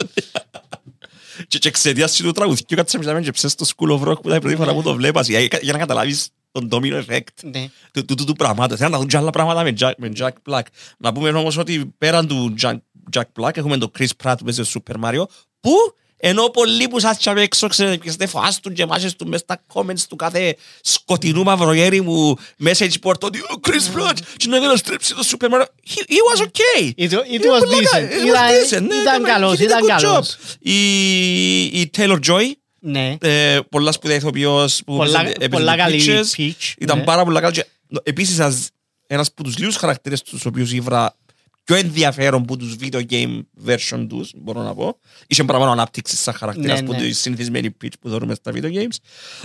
Και 1.49 1.59
και 1.59 1.69
εξαιτίας 1.69 2.17
του 2.17 2.33
τραγουδιού 2.33 2.77
κάτσε 2.77 2.99
μιλάμε 2.99 3.21
και 3.21 3.31
ψες 3.31 3.53
στο 3.53 3.67
School 3.67 3.91
of 3.91 4.09
Rock 4.09 4.21
που 4.23 4.29
ήταν 4.29 4.37
η 4.37 4.41
πρώτη 4.41 4.57
φορά 4.57 4.75
που 4.75 4.83
το 4.83 4.95
βλέπας 4.95 5.29
για 5.29 5.41
για 5.41 5.73
να 5.73 5.79
καταλάβεις 5.79 6.29
τον 6.55 6.69
domino 6.73 7.05
effect 7.09 7.21
Ναι. 7.43 7.69
του 7.93 8.05
του- 8.05 8.15
του 8.15 8.25
του 8.25 8.33
πράγματος. 8.33 8.79
Θέλω 8.79 8.91
να 8.91 8.99
δουν 8.99 9.07
και 9.09 9.17
άλλα 9.17 9.31
πράγματα 9.31 9.63
με 9.63 9.73
Jack, 9.81 9.93
με 9.97 10.13
Jack 10.19 10.31
Black. 10.51 10.63
Να 10.99 11.13
πούμε 11.13 11.29
όμως 11.31 11.57
ότι 11.57 11.95
πέραν 11.99 12.27
του 12.29 12.55
Jack, 12.63 12.75
Jack 13.17 13.23
Black 13.41 13.57
έχουμε 13.57 13.79
τον 13.79 13.91
Chris 13.99 14.07
Pratt 14.25 14.35
που 14.39 14.45
παίζει 14.45 14.63
στο 14.63 14.81
Super 14.87 15.05
Mario 15.05 15.25
που 15.61 15.73
ενώ 16.17 16.45
πολλοί 16.45 16.89
που 16.89 16.99
σας 17.01 17.19
τσαβέ 17.19 17.43
έξω 17.43 17.67
ξέρετε 17.69 17.97
και 17.97 18.11
στεφάστουν 18.11 18.73
και 18.75 18.87
μάχες 18.87 19.17
του 19.17 19.27
μέσα 19.29 19.45
στα 19.49 19.63
comments 19.75 20.01
του 20.09 20.17
κάθε 20.17 20.57
σκοτεινού 20.83 21.43
μαυρογέρι 21.43 22.01
μου 22.01 22.37
message 22.65 22.93
board 23.03 23.21
ότι 23.21 23.39
ο 23.39 23.61
Chris 23.67 23.99
Pratt 23.99 24.15
και 24.37 24.49
να 24.49 24.59
καταστρέψει 24.59 25.15
το 25.15 25.23
Super 25.31 25.47
Mario 25.47 25.65
he, 25.65 26.01
he 26.01 26.39
was 26.39 26.43
okay 26.43 26.91
It, 26.97 27.11
it 27.11 27.13
Είναι 27.13 27.57
was 27.57 27.59
πολλά 27.59 27.77
decent. 27.79 27.91
κα- 27.91 28.09
it 28.09 28.13
was 28.13 28.27
Ήταν, 28.27 28.49
decent, 28.49 28.89
ναι, 28.89 28.95
ήταν 28.95 29.15
έκαμε- 29.15 29.29
καλός, 29.29 29.57
he 29.59 29.61
did 29.61 29.63
a 29.63 29.65
ήταν 29.65 29.81
good 29.83 29.89
job. 29.89 30.03
καλός. 30.03 30.37
Η, 30.59 31.81
η 31.81 31.91
Taylor 31.97 32.19
Joy 32.27 32.53
Ναι. 32.87 33.17
ε, 33.21 33.59
πολλά 33.71 33.93
σπουδαία 33.93 34.17
ηθοποιός 34.17 34.83
που 34.87 34.97
Πολλά- 34.97 35.21
έπαιζε- 35.21 35.37
έπαιζε 35.37 35.49
πολλά 35.49 35.73
το 35.73 35.79
καλή 35.79 36.03
Peaches. 36.07 36.41
Peach, 36.41 36.73
Ήταν 36.79 36.99
ναι. 36.99 37.05
πάρα 37.05 37.25
πολλά 37.25 37.41
καλή. 37.41 37.53
Και 37.55 37.67
Επίσης 38.03 38.41
ας- 38.41 38.69
ένας 39.07 39.29
από 39.29 39.43
τους 39.45 39.59
λίγους 39.59 39.77
χαρακτήρες 39.77 40.23
τους 40.23 40.45
οποίους 40.47 40.73
ήβρα 40.73 41.17
πιο 41.65 41.77
ενδιαφέρον 41.77 42.45
που 42.45 42.57
τους 42.57 42.77
video 42.81 43.01
game 43.11 43.41
version 43.67 44.07
τους, 44.09 44.33
μπορώ 44.37 44.63
να 44.63 44.75
πω. 44.75 44.99
Είχε 45.27 45.45
παραπάνω 45.45 45.71
ανάπτυξη 45.71 46.17
σαν 46.17 46.35
χαρακτήρας 46.35 46.81
Ναι, 46.81 46.87
που 46.87 46.93
ναι. 46.93 46.99
τη 46.99 47.13
συνηθισμένη 47.13 47.77
pitch 47.85 47.93
που 48.01 48.09
δωρούμε 48.09 48.35
στα 48.35 48.53
video 48.55 48.65
games. 48.73 48.97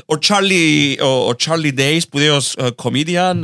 Ο 0.06 0.18
Charlie, 0.28 0.96
ο, 1.04 1.08
ο 1.30 1.34
Charlie 1.46 1.78
Day, 1.80 1.98
σπουδαίος 2.02 2.54
ε, 2.56 2.68
comedian, 2.84 3.42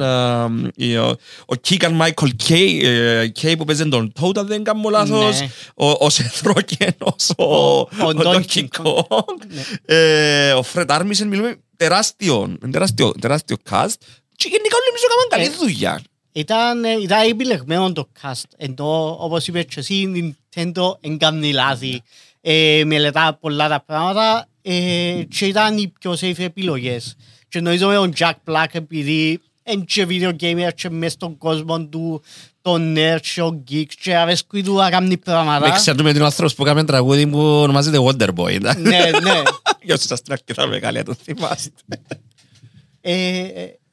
ε, 0.77 0.91
ε, 0.93 0.97
ο, 0.97 1.09
ο 1.45 1.53
Keegan 1.67 2.01
Michael 2.01 2.29
Kay, 2.47 2.79
ε, 2.83 3.31
Kay 3.41 3.53
που 3.57 3.65
παίζει 3.65 3.89
τον 3.89 4.13
Toad, 4.21 4.37
αν 4.37 4.47
δεν 4.47 4.63
κάνω 4.63 4.89
λάθος. 4.89 5.39
Ναι. 5.39 5.49
Ο, 5.75 5.89
ο 5.89 6.07
Seth 6.11 6.47
Rogen, 6.51 6.89
ο, 6.99 7.43
Ο- 7.43 7.43
ο, 7.43 7.87
ο 7.99 8.07
ο 8.07 8.09
Donkey 8.15 8.45
Donkey 8.45 8.65
Kong. 8.81 9.41
Ε, 9.85 10.51
ο 10.51 10.63
Φρετ 10.63 10.91
Άρμισεν 10.91 11.27
μιλούμε 11.27 11.55
τεράστιο, 11.77 12.57
τεράστιο, 12.71 13.11
τεράστιο 13.21 13.55
cast 13.69 13.93
και 14.35 14.47
γενικά 14.51 14.75
όλοι 14.75 14.85
νομίζω 14.87 15.05
έκαναν 15.05 15.27
καλή 15.29 15.45
Ε, 15.45 15.49
δουλειά. 15.49 16.01
Ήταν, 16.37 16.83
ε, 16.83 16.91
ήταν 17.01 17.29
επιλεγμένο 17.29 17.91
το 17.93 18.07
cast. 18.21 18.43
Ενώ, 18.57 19.17
όπως 19.19 19.47
είπες 19.47 19.65
και 19.65 19.79
εσύ, 19.79 19.93
η 19.93 20.35
Nintendo 20.53 20.99
εγκάμνει 21.01 21.51
λάθη. 21.53 22.01
Ε, 22.41 22.81
μελετά 22.85 23.37
πολλά 23.41 23.67
τα 23.67 23.83
πράγματα 23.85 24.47
ε, 24.61 25.23
και 25.29 25.45
ήταν 25.45 25.77
οι 25.77 25.93
πιο 25.99 26.11
safe 26.11 26.39
επιλογές. 26.39 27.15
Και 27.49 27.61
νομίζω 27.61 27.87
με 27.87 27.93
τον 27.93 28.13
Jack 28.17 28.33
Black 28.45 28.65
επειδή 28.71 29.41
είναι 29.63 29.83
και 29.87 30.05
video 30.09 30.31
gamer 30.39 30.69
και 30.75 30.89
μες 30.89 31.11
στον 31.11 31.37
κόσμο 31.37 31.85
του 31.85 32.21
τον 32.61 32.95
nerd 32.97 33.19
και 33.33 33.41
ο 33.41 33.63
geek 33.71 33.85
και 34.01 34.15
αρέσκει 34.15 34.63
του 34.63 34.73
να 34.73 34.89
κάνει 34.89 35.07
Με 35.07 35.17
πράγματα. 35.17 35.69
ξέρουμε 35.69 36.03
ότι 36.03 36.11
είναι 36.11 36.23
ο 36.23 36.25
άνθρωπος 36.25 36.55
που 36.55 36.63
έκανε 36.63 36.85
τραγούδι 36.85 37.27
που 37.27 37.39
ονομάζεται 37.39 37.97
Wonderboy. 38.01 38.51
εντάξει. 38.51 38.81
Ναι, 38.81 38.97
ναι. 39.23 39.41
Για 39.85 39.93
όσοι 39.93 40.03
είσαστε 40.03 40.33
αρκετά 40.33 40.67
μεγάλοι, 40.67 40.97
αν 40.97 41.05
το 41.05 41.13
θυμάστε. 41.23 41.71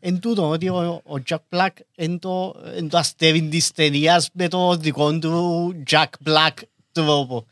Ε, 0.02 0.09
ε, 0.09 0.11
εν 0.11 0.21
τούτο 0.21 0.49
ότι 0.49 0.68
ο, 0.68 1.02
ο 1.06 1.14
Jack 1.28 1.37
Black 1.56 1.68
εν 1.94 2.18
το, 2.18 2.54
εν 2.76 2.88
το 2.88 2.99
αστέρι 2.99 3.42
της 3.42 3.73
ταινίας 3.73 4.28
με 4.32 4.49
το 4.49 4.76
δικό 4.76 5.18
του 5.18 5.75
Jack 5.90 6.28
Black 6.28 6.54
τρόπο. 6.92 7.47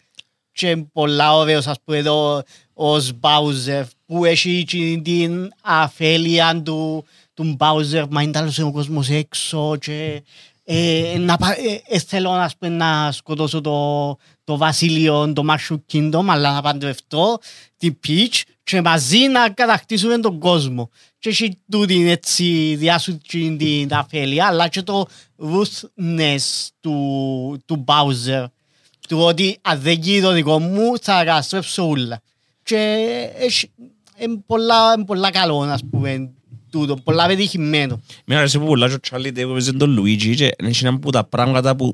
Και 0.52 0.76
πολλά 0.92 1.36
ωραίος 1.36 1.66
ας 1.66 1.76
πούμε 1.84 1.98
εδώ 1.98 2.42
ο 2.74 3.00
Μπάουζερ 3.14 3.84
που 4.06 4.24
έχει 4.24 4.58
εκείνη 4.58 5.02
την 5.02 5.52
αφέλεια 5.62 6.62
του, 6.62 7.04
του 7.34 7.54
Μπάουζερ 7.56 8.08
μα 8.08 8.22
είναι 8.22 8.38
άλλος 8.38 8.58
ο 8.58 8.72
κόσμος 8.72 9.08
έξω 9.08 9.76
και 9.80 10.22
ε, 10.64 11.16
να, 11.18 11.36
πα- 11.36 11.56
ε, 11.58 11.82
ε, 11.86 11.98
θέλω 11.98 12.30
ας 12.30 12.56
πούμε, 12.56 12.76
να 12.76 13.12
σκοτώσω 13.12 13.60
το, 13.60 14.16
το 14.44 14.56
βασίλειο, 14.56 15.32
το 15.32 15.44
Μάσου 15.44 15.84
Kingdom, 15.92 16.24
αλλά 16.28 16.52
να 16.52 16.62
παντρευτώ 16.62 17.38
την 17.76 17.98
Peach 18.06 18.42
και 18.62 18.80
μαζί 18.80 19.18
να 19.18 19.50
κατακτήσουμε 19.50 20.18
τον 20.18 20.38
κόσμο. 20.38 20.90
Και 21.20 21.28
έχει 21.28 21.58
τούτη 21.70 22.10
έτσι 22.10 22.74
διάσου 22.78 23.18
την 23.18 23.58
την 23.58 23.94
αφέλεια, 23.94 24.46
αλλά 24.46 24.68
και 24.68 24.82
το 24.82 25.06
ruthlessness 25.38 26.68
του, 26.80 27.62
του 27.66 27.84
Bowser. 27.86 28.44
Του 29.08 29.18
ότι 29.18 29.58
αν 29.62 29.80
δεν 29.80 29.98
γίνει 30.00 30.20
το 30.20 30.32
δικό 30.32 30.58
μου 30.58 30.98
θα 31.02 31.24
καταστρέψω 31.24 31.88
όλα. 31.88 32.20
Και 32.62 33.06
έχει- 33.38 33.70
είναι 34.18 34.42
πολλά, 34.46 34.92
είναι 34.96 35.04
πολλά 35.04 35.30
καλό, 35.30 35.60
ας 35.60 35.80
πούμε, 35.90 36.30
τούτο, 36.70 36.96
πολλά 36.96 37.26
πετυχημένο. 37.26 38.00
Με 38.24 38.36
άρεσε 38.36 38.58
που 38.58 38.66
πολλά 38.66 38.88
και 38.88 38.94
ο 38.94 38.98
Charlie 39.10 39.26
Day 39.26 39.42
που 39.42 39.50
έπαιζε 39.50 39.72
τον 39.72 39.98
Luigi 40.00 40.34
και 40.36 40.54
είναι 40.62 40.72
ένα 40.80 40.88
από 40.90 41.12
τα 41.12 41.24
πράγματα 41.24 41.76
που 41.76 41.92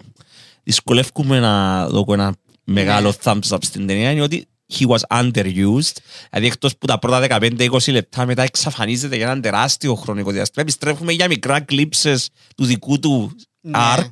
δυσκολεύκουμε 0.62 1.40
να 1.40 1.86
δω 1.88 2.04
ένα 2.08 2.34
μεγάλο 2.64 3.14
thumbs 3.22 3.48
up 3.48 3.58
στην 3.60 3.86
ταινία 3.86 4.10
είναι 4.10 4.22
ότι 4.22 4.46
he 4.72 4.86
was 4.86 5.18
underused. 5.20 5.96
Δηλαδή 6.30 6.46
εκτός 6.46 6.76
που 6.76 6.86
τα 6.86 6.98
πρώτα 6.98 7.26
15-20 7.40 7.92
λεπτά 7.92 8.26
μετά 8.26 8.42
εξαφανίζεται 8.42 9.16
για 9.16 9.24
έναν 9.24 9.40
τεράστιο 9.40 9.94
χρονικό 9.94 10.30
διάστημα. 10.30 10.62
Επιστρέφουμε 10.62 11.12
για 11.12 11.28
μικρά 11.28 11.60
κλίψες 11.60 12.28
του 12.56 12.64
δικού 12.64 12.98
του 12.98 13.36
Ναι. 13.60 13.78
arc, 13.96 14.10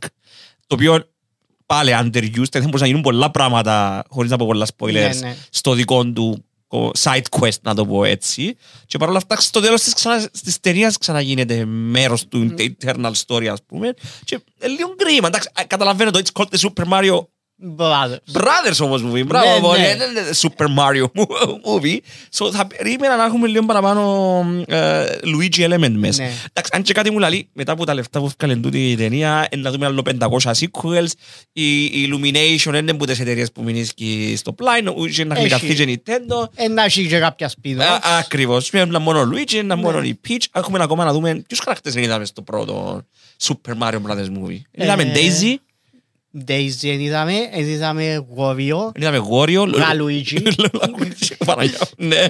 το 0.66 0.74
οποίο 0.74 1.08
πάλι 1.66 1.90
underused, 1.94 2.50
δεν 2.50 2.62
μπορούσαν 2.62 2.80
να 2.80 2.86
γίνουν 2.86 3.02
πολλά 3.02 3.30
πράγματα 3.30 4.04
χωρίς 4.08 4.30
να 4.30 4.36
πω 4.36 4.46
πολλά 4.46 4.66
spoilers 4.76 4.92
Ναι, 4.92 5.10
ναι. 5.20 5.36
στο 5.50 5.72
δικό 5.72 6.04
του 6.06 6.44
ο 6.68 6.90
side 6.98 7.22
quest, 7.30 7.60
να 7.62 7.74
το 7.74 7.86
πω 7.86 8.04
έτσι. 8.04 8.56
Και 8.86 8.98
παρόλα 8.98 9.16
αυτά, 9.16 9.40
στο 9.40 9.60
τέλος 9.60 9.82
της, 9.82 9.94
ξανα, 9.94 10.28
της 10.42 10.60
ταινίας 10.60 10.98
ξαναγίνεται 10.98 11.64
μέρος 11.64 12.28
του 12.28 12.54
eternal 12.58 13.12
story, 13.26 13.46
ας 13.46 13.58
πούμε. 13.66 13.94
Και 14.24 14.40
ε, 14.58 14.66
λίγο 14.68 14.94
κρίμα. 14.96 15.26
Εντάξει, 15.26 15.48
ε, 15.54 15.64
καταλαβαίνω 15.64 16.10
το 16.10 16.20
it's 16.24 16.40
called 16.40 16.58
the 16.58 16.68
Super 16.68 16.84
Mario 16.88 17.18
Brothers. 17.76 18.32
Brothers 18.38 18.78
όμως 18.80 19.02
movie. 19.04 19.26
Μπράβο, 19.26 19.54
Ναι, 19.54 19.60
πολύ. 19.60 19.80
ναι. 19.80 19.96
Δεν 19.96 20.10
είναι 20.10 20.20
Super 20.40 20.64
Mario 20.78 21.04
movie. 21.66 21.96
So 22.38 22.50
θα 22.52 22.66
περίμενα 22.66 23.16
να 23.16 23.24
έχουμε 23.24 23.48
λίγο 23.48 23.64
παραπάνω 23.64 24.02
ε, 24.66 25.04
Luigi 25.24 25.68
element 25.70 25.90
μέσα. 25.92 26.22
Ναι. 26.22 26.28
Εντάξει, 26.52 26.70
αν 26.72 26.82
και 26.82 26.92
κάτι 26.92 27.10
μου 27.10 27.18
λέει, 27.18 27.48
μετά 27.52 27.72
από 27.72 27.84
τα 27.86 27.94
λεφτά 27.94 28.20
που 28.20 28.26
έφκαλε 28.26 28.56
τούτη 28.56 28.90
η 28.90 28.96
ταινία, 28.96 29.48
είναι 29.50 29.62
να 29.62 29.70
δούμε 29.70 29.86
άλλο 29.86 30.02
500 30.20 30.50
sequels, 30.52 31.06
η 31.52 31.84
η 31.84 32.08
Illumination 32.12 32.74
είναι 32.74 32.90
από 32.90 33.06
τις 33.06 33.20
εταιρείες 33.20 33.52
που 33.52 33.62
μείνει 33.62 33.86
στο 34.36 34.52
πλάι, 34.52 34.80
ούτε 34.96 35.24
να 35.24 35.34
Έχει. 35.34 35.40
χλικαθεί 35.40 35.74
και 35.74 35.82
η 35.82 36.02
Nintendo. 36.06 36.48
Ένα 36.54 36.82
έχει 36.84 37.06
και 37.06 37.18
κάποια 37.18 37.48
σπίδα. 37.48 37.92
Α, 37.92 38.18
Ακριβώς. 38.18 38.70
Ένα 38.72 38.98
μόνο 38.98 39.20
ο 39.20 39.28
Luigi, 39.32 39.54
ένα 39.54 39.74
Ναι. 39.76 39.82
μόνο 39.82 40.02
η 40.02 40.20
Peach. 40.28 40.44
Έχουμε 40.52 40.78
ακόμα 40.82 41.04
να 41.04 41.12
δούμε 41.12 41.42
ποιους 41.46 41.60
χαρακτήρες 41.60 42.04
είδαμε 42.04 42.24
στο 42.24 42.42
πρώτο 42.42 43.02
Super 43.42 43.72
Mario 43.82 44.00
Brothers 44.06 44.28
movie. 44.38 44.58
Είδαμε 44.70 45.02
Ε, 45.02 45.12
Daisy, 45.14 45.54
Daisy 46.46 46.88
εν 46.88 47.00
είδαμε, 47.00 47.32
εν 47.52 47.68
είδαμε 47.68 48.26
Wario, 48.36 48.90
είδαμε 48.98 49.20
Wario, 49.30 49.66
Luigi. 49.98 50.42
Παναγιά 51.46 51.78
μου, 51.98 52.06
ναι. 52.08 52.26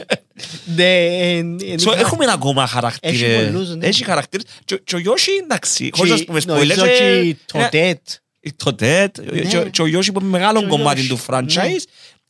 Δε, 0.65 1.07
εν- 1.37 1.59
εν 1.65 1.79
So, 1.79 1.81
είδα- 1.81 1.99
έχουμε 1.99 2.25
ακόμα 2.33 2.67
χαρακτήρες. 2.67 3.21
Έχει 3.23 3.45
πολλούς, 3.53 3.75
ναι. 3.77 3.87
Έχει 3.87 4.05
χαρακτήρες. 4.05 4.47
Και- 4.65 4.81
Και 4.85 4.97
ο 4.97 4.99
Yoshi, 5.05 5.43
εντάξει, 5.43 5.91
χωρίς 5.93 6.11
να 6.13 6.19
Και 6.19 6.25
πούμε 6.25 6.41
νομίζω 6.47 6.83
spoilers, 6.83 6.87
και 6.99 7.05
ε, 7.05 7.35
το 7.47 7.59
ε, 7.59 7.69
TED. 7.73 8.19
το 8.57 8.75
TED, 8.81 9.09
και- 9.49 9.69
και 9.71 9.83
ο 9.83 9.85
Yoshi 9.85 10.13
που 10.13 10.21
είναι 10.21 10.29
μεγάλο 10.31 10.59
Και 10.59 10.65
ο 10.65 10.69
κομμάτι 10.69 11.01
Yoshi, 11.03 11.09
του 11.09 11.19
franchise, 11.27 11.83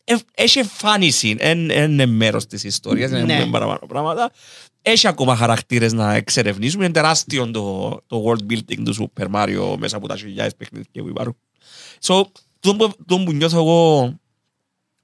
ε, 0.05 0.15
έχει 0.35 0.59
εμφάνιση, 0.59 1.37
εν- 1.39 1.71
εν 1.71 1.91
είναι 1.93 2.07
μέρος 2.07 2.47
της 2.47 2.65
ιστορίας, 2.65 3.11
δεν 3.11 3.27
Ναι. 3.27 3.33
έχουμε 3.35 3.51
παραπάνω 3.51 3.81
πράγματα. 3.89 4.31
Έχει 4.87 5.07
ακόμα 5.09 5.37
χαρακτήρες 5.37 5.93
να 5.93 6.15
εξερευνήσουμε. 6.15 6.85
Είναι 6.85 6.93
τεράστιο 6.93 7.51
το, 7.51 7.89
το 8.07 8.25
world 8.27 8.53
building 8.53 8.83
του 8.85 9.11
Super 9.17 9.27
Mario 9.35 9.77
μέσα 9.79 9.97
από 9.97 10.09
τα 10.09 10.17
χιλιάδες 10.17 10.55
παιχνίδια 10.57 11.03
που 11.03 11.09
υπάρχουν. 11.09 11.37
So, 12.03 12.23
τούτο 12.61 12.89
που- 12.89 12.97
τούτο 13.07 13.23
που 13.25 13.33
νιώθω 13.33 13.57
εγώ 13.59 14.13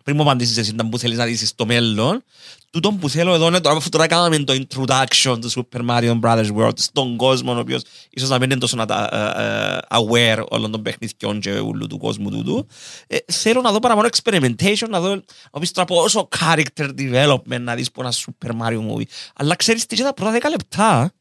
πριν 0.05 0.17
μου 0.17 0.23
απαντήσεις 0.23 0.57
εσύ 0.57 0.71
ήταν 0.71 0.89
που 0.89 0.99
θέλεις 0.99 1.19
να 1.19 1.25
δεις 1.25 1.49
στο 1.49 1.67
μέλλον 1.67 2.25
τούτο 2.71 2.93
που 2.93 3.09
θέλω 3.09 3.35
εδώ 3.35 3.47
είναι 3.47 3.61
τώρα 3.61 3.77
αφού 3.77 3.89
τώρα 3.89 4.07
κάναμε 4.07 4.39
το 4.39 4.53
introduction 4.69 5.39
του 5.41 5.51
Super 5.51 5.89
Mario 5.91 6.21
Brothers 6.21 6.49
World. 6.57 6.79
Στον 6.79 7.17
κόσμο 7.17 7.53
ο 7.53 7.59
οποίος 7.59 7.83
ίσως 8.11 8.29
να 8.29 8.39
μην 8.39 8.51
είναι 8.51 8.61
τόσο 8.61 8.77
ατα- 8.81 9.15
ε, 9.39 9.77
ε, 9.77 9.79
aware 9.99 10.45
όλων 10.49 10.71
των 10.71 10.83
παιχνιδιών 10.83 11.41
και 11.41 11.51
όλου 11.53 11.87
του 11.87 11.99
κόσμου 11.99 12.31
τούτου 12.31 12.67
ε, 13.07 13.17
θέλω 13.33 13.61
να 13.61 13.73
δω 13.73 13.79
παραπάνω 13.79 14.09
experimentation 14.13 14.89
να 14.89 15.01
δω 15.01 15.23
να 15.53 15.61
πεις 15.61 15.71
τώρα 15.71 15.87
πόσο 15.87 16.29
character 16.39 16.89
development 16.99 17.61
να 17.61 17.75
δεις 17.75 17.91
που 17.91 18.01
ένα 18.01 18.13
Super 18.13 18.51
Mario 18.61 18.79
movie. 18.91 19.05
Αλλά 19.35 19.55
ξέρεις 19.57 19.87
τι 19.87 19.97
και 19.97 20.03
τα 20.03 20.15
πρώτα 20.15 20.39
10 20.43 20.51
λεπτά 20.51 21.13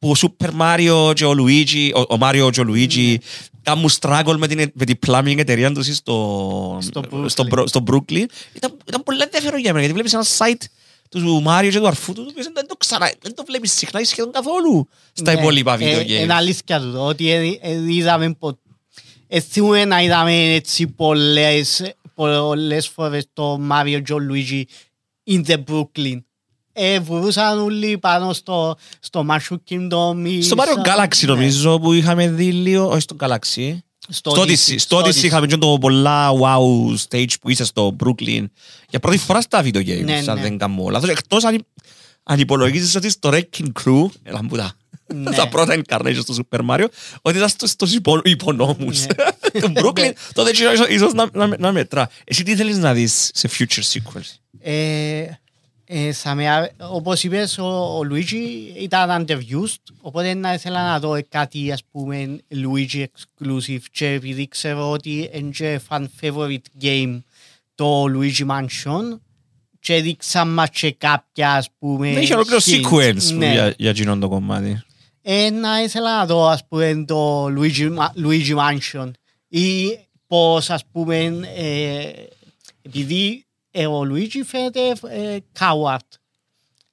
που 0.00 0.10
ο 0.10 0.14
Super 0.18 0.50
Mario 0.60 1.12
και 1.14 1.24
ο 1.24 1.34
Luigi, 1.38 1.90
ο, 1.94 2.00
ο 2.00 2.18
Mario 2.20 2.48
και 2.52 2.60
ο 2.60 2.64
Luigi 2.68 3.14
κάνουν 3.62 3.90
struggle 4.00 4.34
με 4.38 4.46
την, 4.46 4.70
με 4.74 4.84
την 4.84 4.98
plumbing 5.06 5.34
εταιρεία 5.38 5.72
τους 5.72 5.86
στο, 5.96 6.78
Στο 6.80 7.02
Brooklyn. 7.10 7.24
στο, 7.26 7.44
Bro- 7.50 7.64
στο 7.66 7.82
Brooklyn. 7.90 8.24
Ήταν, 8.54 8.76
ήταν 8.88 9.02
πολύ 9.04 9.22
ενδιαφέρον 9.22 9.60
για 9.60 9.72
μένα 9.72 9.84
γιατί 9.86 9.92
βλέπεις 9.92 10.12
ένα 10.12 10.24
site 10.38 10.64
του 11.10 11.42
Mario 11.46 11.68
και 11.70 11.78
του 11.78 11.86
αρφού 11.86 12.12
του, 12.12 12.22
το 12.24 12.28
οποίο 12.30 12.50
δεν 12.54 12.66
το, 12.66 12.76
ξανα, 12.76 13.12
δεν 13.22 13.34
το 13.34 13.44
βλέπεις 13.46 13.72
συχνά 13.72 14.00
ή 14.00 14.04
σχεδόν 14.04 14.32
καθόλου 14.32 14.88
στα 15.12 15.32
Ναι. 15.32 15.40
υπόλοιπα 15.40 15.76
video 15.76 15.80
Ε, 15.80 16.02
games. 16.02 16.08
Είναι 16.22 16.34
αλήθεια 16.34 16.80
τούτο, 16.80 17.06
ότι 17.06 17.30
ε, 17.30 17.58
ε, 17.60 17.92
είδαμε 17.92 18.34
πο- 18.34 18.58
Αισθούμε 19.32 19.84
να 19.84 20.02
είδαμε 20.02 20.54
έτσι 20.54 20.86
πολλές, 20.86 21.94
πολλές 22.14 22.88
φορές 22.88 23.24
το 23.32 23.60
Mario 23.72 24.00
και 24.04 24.12
ο 24.12 24.18
Luigi 24.30 24.62
in 25.30 25.42
the 25.46 25.56
Brooklyn. 25.70 26.18
Ε, 26.82 27.00
βουρούσαν 27.00 27.58
όλοι 27.58 27.98
πάνω 27.98 28.32
στο, 28.32 28.76
στο 29.00 29.26
Mushroom 29.30 29.56
Kingdom 29.70 30.24
ή 30.26 30.42
στο 30.42 30.56
Mario 30.58 30.72
σαν- 30.74 30.82
Galaxy 30.84 31.26
ναι. 31.26 31.32
νομίζω 31.32 31.78
που 31.80 31.92
είχαμε 31.92 32.28
δει 32.28 32.52
λίγο, 32.52 32.88
όχι 32.88 33.00
στο 33.00 33.16
Galaxy. 33.20 33.78
Στο 34.08 34.30
Στο 34.30 34.42
Odyssey, 34.42 34.46
Odyssey, 34.72 34.74
στο 34.76 34.98
Odyssey 34.98 35.22
είχαμε 35.22 35.46
και 35.46 35.56
το 35.56 35.76
πολλά 35.80 36.30
wow 36.30 36.94
stage 37.08 37.32
που 37.40 37.50
είσαι 37.50 37.64
στο 37.64 37.96
Brooklyn 38.04 38.44
για 38.90 39.00
πρώτη 39.00 39.18
φορά 39.18 39.40
στα 39.40 39.62
video 39.62 39.76
games, 39.86 40.04
Ναι, 40.04 40.22
αν 40.26 40.34
ναι. 40.36 40.42
δεν 40.42 40.58
κάνω 40.58 40.88
λάθος. 40.88 41.08
Εκτός 41.08 41.44
αν, 41.44 41.66
αν 42.22 42.38
υπολογίζεις 42.40 42.94
ότι 42.94 43.10
στο 43.10 43.30
Wrecking 43.32 43.66
Crew, 43.84 44.04
έλα 44.22 44.42
μου 44.42 44.56
τα, 44.56 44.72
Ναι. 45.14 45.30
τα 45.30 45.48
πρώτα 45.48 45.80
incarnations 45.86 46.24
του 46.26 46.36
Super 46.50 46.58
Mario, 46.70 46.86
ότι 47.22 47.36
ήταν 47.36 47.48
στο- 47.48 47.66
στους 47.66 47.94
υπο- 47.94 48.20
υπονόμους 48.24 49.00
Ναι. 49.06 49.06
του 49.60 49.72
Brooklyn, 49.74 50.12
τότε 50.32 50.50
ίσως- 50.50 50.88
ίσως 50.88 51.12
να- 51.12 51.28
να- 51.32 51.56
να 51.58 51.72
μετρά. 51.72 52.10
Εσύ 52.24 52.42
τι 52.42 52.56
θέλεις 52.56 52.78
να 52.78 52.92
δεις 52.92 53.30
σε 53.34 53.48
future 53.58 53.82
sequels; 53.92 54.30
Ε, 55.92 56.06
ε, 56.06 56.12
θα 56.12 56.34
με, 56.34 56.48
α- 56.50 56.70
όπως 56.90 57.24
είπες, 57.24 57.58
ο, 57.58 57.64
ο 57.98 58.00
Luigi 58.10 58.74
ήταν 58.80 59.24
underused, 59.26 59.92
οπότε 60.00 60.34
να 60.34 60.52
ήθελα 60.54 60.88
να 60.88 60.98
δω 61.00 61.18
κάτι, 61.28 61.72
ας 61.72 61.80
πούμε, 61.90 62.38
Luigi 62.54 63.04
exclusive 63.04 63.80
και 63.92 64.06
επειδή 64.06 64.48
ξέρω 64.48 64.90
ότι 64.90 65.30
είναι 65.32 65.50
και 65.50 65.80
fan 65.88 66.04
favorite 66.20 66.82
game 66.82 67.20
το 67.74 68.04
Luigi 68.04 68.46
Mansion 68.46 69.18
και 69.80 70.00
δείξαν 70.00 70.48
μας 70.54 70.68
και 70.70 70.92
κάποια, 70.92 71.52
ας 71.52 71.68
πούμε, 71.78 72.12
Δεν 72.12 72.22
είχε 72.22 72.34
ολόκληρο 72.34 72.60
hints. 72.64 72.86
sequence 72.90 73.34
Ναι. 73.36 73.52
για, 73.52 73.74
για 73.78 73.90
εκείνον 73.90 74.20
το 74.20 74.28
κομμάτι. 74.28 74.82
Ε, 75.22 75.50
να 75.50 75.82
ήθελα 75.82 76.16
να 76.16 76.26
δω, 76.26 76.46
ας 76.46 76.66
πούμε, 76.68 77.04
το 77.06 77.44
Luigi, 77.44 77.96
Ma- 77.96 78.24
Luigi 78.26 78.56
Mansion 78.56 79.10
ή 79.48 79.86
πώς, 80.26 80.70
ας 80.70 80.82
πούμε, 80.92 81.16
ε, 81.56 82.10
επειδή 82.82 83.44
ε, 83.70 83.86
ο 83.86 84.00
Luigi 84.12 84.40
φαίνεται 84.46 84.80
ε, 85.08 85.36
coward 85.58 86.18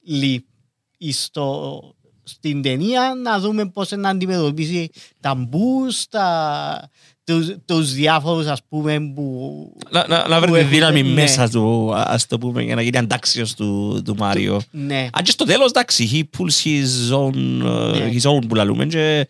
λι 0.04 0.46
στο, 1.12 1.82
στην 2.24 2.62
ταινία 2.62 3.14
να 3.24 3.40
δούμε 3.40 3.70
πώς 3.70 3.92
να 3.92 4.10
αντιμετωπίσει 4.10 4.90
τα 5.20 5.36
μπούς, 5.36 6.08
τα, 6.08 6.90
τους, 7.24 7.48
τους 7.66 7.94
διάφορους, 7.94 8.46
ας 8.48 8.60
πούμε, 8.70 9.00
που... 9.16 9.78
Να, 9.90 10.08
να, 10.08 10.28
να 10.28 10.40
βρει 10.40 10.48
που 10.50 10.54
τη 10.54 10.60
έχουν- 10.60 10.72
δύναμη 10.72 11.04
ναι. 11.04 11.14
μέσα 11.14 11.50
του, 11.50 11.92
ας 11.96 12.28
το 12.28 12.38
πούμε, 12.38 12.64
για 12.64 12.76
να 12.76 12.82
γίνει 12.82 12.98
αντάξιος 12.98 13.54
του, 13.54 14.02
του 14.06 14.16
Μάριο. 14.16 14.62
Ναι, 14.72 15.08
Αν 15.14 15.24
και 15.24 15.32
στο 15.32 15.46
τέλος, 15.46 15.70
εντάξει, 15.70 16.10
he 16.14 16.40
pulls 16.40 16.68
his 16.68 17.16
own, 17.18 17.34
uh, 17.68 17.98
Ναι. 17.98 18.12
his 18.14 18.32
own 18.32 18.48
που 18.48 18.56
λαλούμε 18.56 18.86
και 18.86 19.28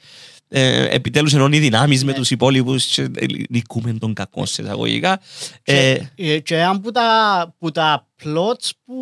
ε, 0.49 0.87
επιτέλους 0.95 1.33
ενώνει 1.33 1.59
δυνάμεις 1.59 2.03
με 2.03 2.11
Ναι. 2.11 2.17
τους 2.17 2.31
υπόλοιπους 2.31 2.85
και 2.85 3.09
νικούμε 3.49 3.93
τον 3.93 4.13
κακό 4.13 4.45
σε 4.45 4.61
εισαγωγικά. 4.61 5.19
Ε, 5.63 5.97
Και, 6.15 6.31
ε, 6.33 6.39
και 6.39 6.57
ένα 6.57 6.79
που 6.79 6.91
τα, 6.91 7.55
που 7.59 7.71
τα 7.71 8.07
plots 8.23 8.69
που, 8.85 8.95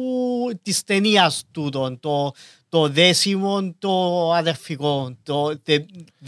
της 0.62 0.84
ταινίας 0.84 1.44
τούτον, 1.52 2.00
το, 2.00 2.32
το 2.70 2.90
δέσιμο, 2.90 3.76
το 3.80 4.32
αδερφικό, 4.34 5.18
το, 5.24 5.46
the, 5.68 5.72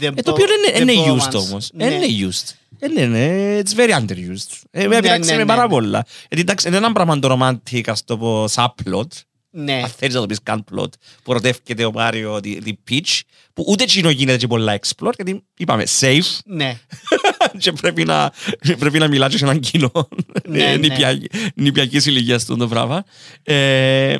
ε, 0.00 0.10
το 0.10 0.30
οποίο 0.30 0.44
bro- 0.46 0.78
είναι, 0.78 0.90
the 0.90 0.96
είναι 0.96 1.04
bromance. 1.06 1.28
used 1.28 1.34
όμως. 1.34 1.70
Ναι. 1.72 1.84
Είναι 1.86 2.28
used. 2.30 2.52
Είναι, 2.82 3.00
είναι, 3.00 3.62
it's 3.64 3.78
very 3.78 3.90
underused. 4.00 4.60
Ε, 4.70 4.80
με 4.82 4.86
Ναι, 4.86 4.96
επηρέαξε 4.96 5.30
ναι, 5.30 5.36
με 5.36 5.42
ναι, 5.42 5.48
πάρα 5.48 5.62
ναι. 5.62 5.68
πολλά. 5.68 6.04
Γιατί 6.28 6.40
εντάξει, 6.40 6.68
είναι 6.68 6.76
ένα 6.76 6.92
πράγμα 6.92 7.18
το 7.18 7.38
romantic, 7.40 7.80
ας 7.86 8.04
το 8.04 8.18
πω, 8.18 8.44
subplot. 8.54 9.06
Ναι, 9.50 9.80
Αν 9.84 9.88
θέλεις 9.88 10.14
να 10.14 10.20
το 10.20 10.26
πεις 10.26 10.38
καν 10.42 10.64
plot, 10.72 10.88
που 11.22 11.32
ρωτεύκεται 11.32 11.84
ο 11.84 11.92
Μάριο 11.92 12.40
τη, 12.40 12.58
τη 12.58 12.72
Peach, 12.90 13.20
που 13.52 13.64
ούτε 13.68 13.82
εκείνο 13.82 14.10
γίνεται 14.10 14.38
και 14.38 14.46
πολλά 14.46 14.78
explore, 14.80 15.12
γιατί 15.16 15.44
είπαμε 15.56 15.84
safe, 16.00 16.38
ναι. 16.44 16.78
και 17.58 17.72
πρέπει 17.72 18.04
να, 18.04 18.32
πρέπει 18.78 18.98
να 18.98 19.08
μιλάς 19.08 19.30
και 19.30 19.38
σε 19.38 19.44
έναν 19.44 19.60
κοινό 19.60 20.08
Ναι, 20.48 20.58
ναι. 20.64 20.76
νηπια- 20.76 21.18
νηπιακής 21.54 22.06
ηλικίας 22.06 22.44
του 22.44 22.56
το 22.56 22.68
πράγμα. 22.68 23.04
Ε, 23.42 24.14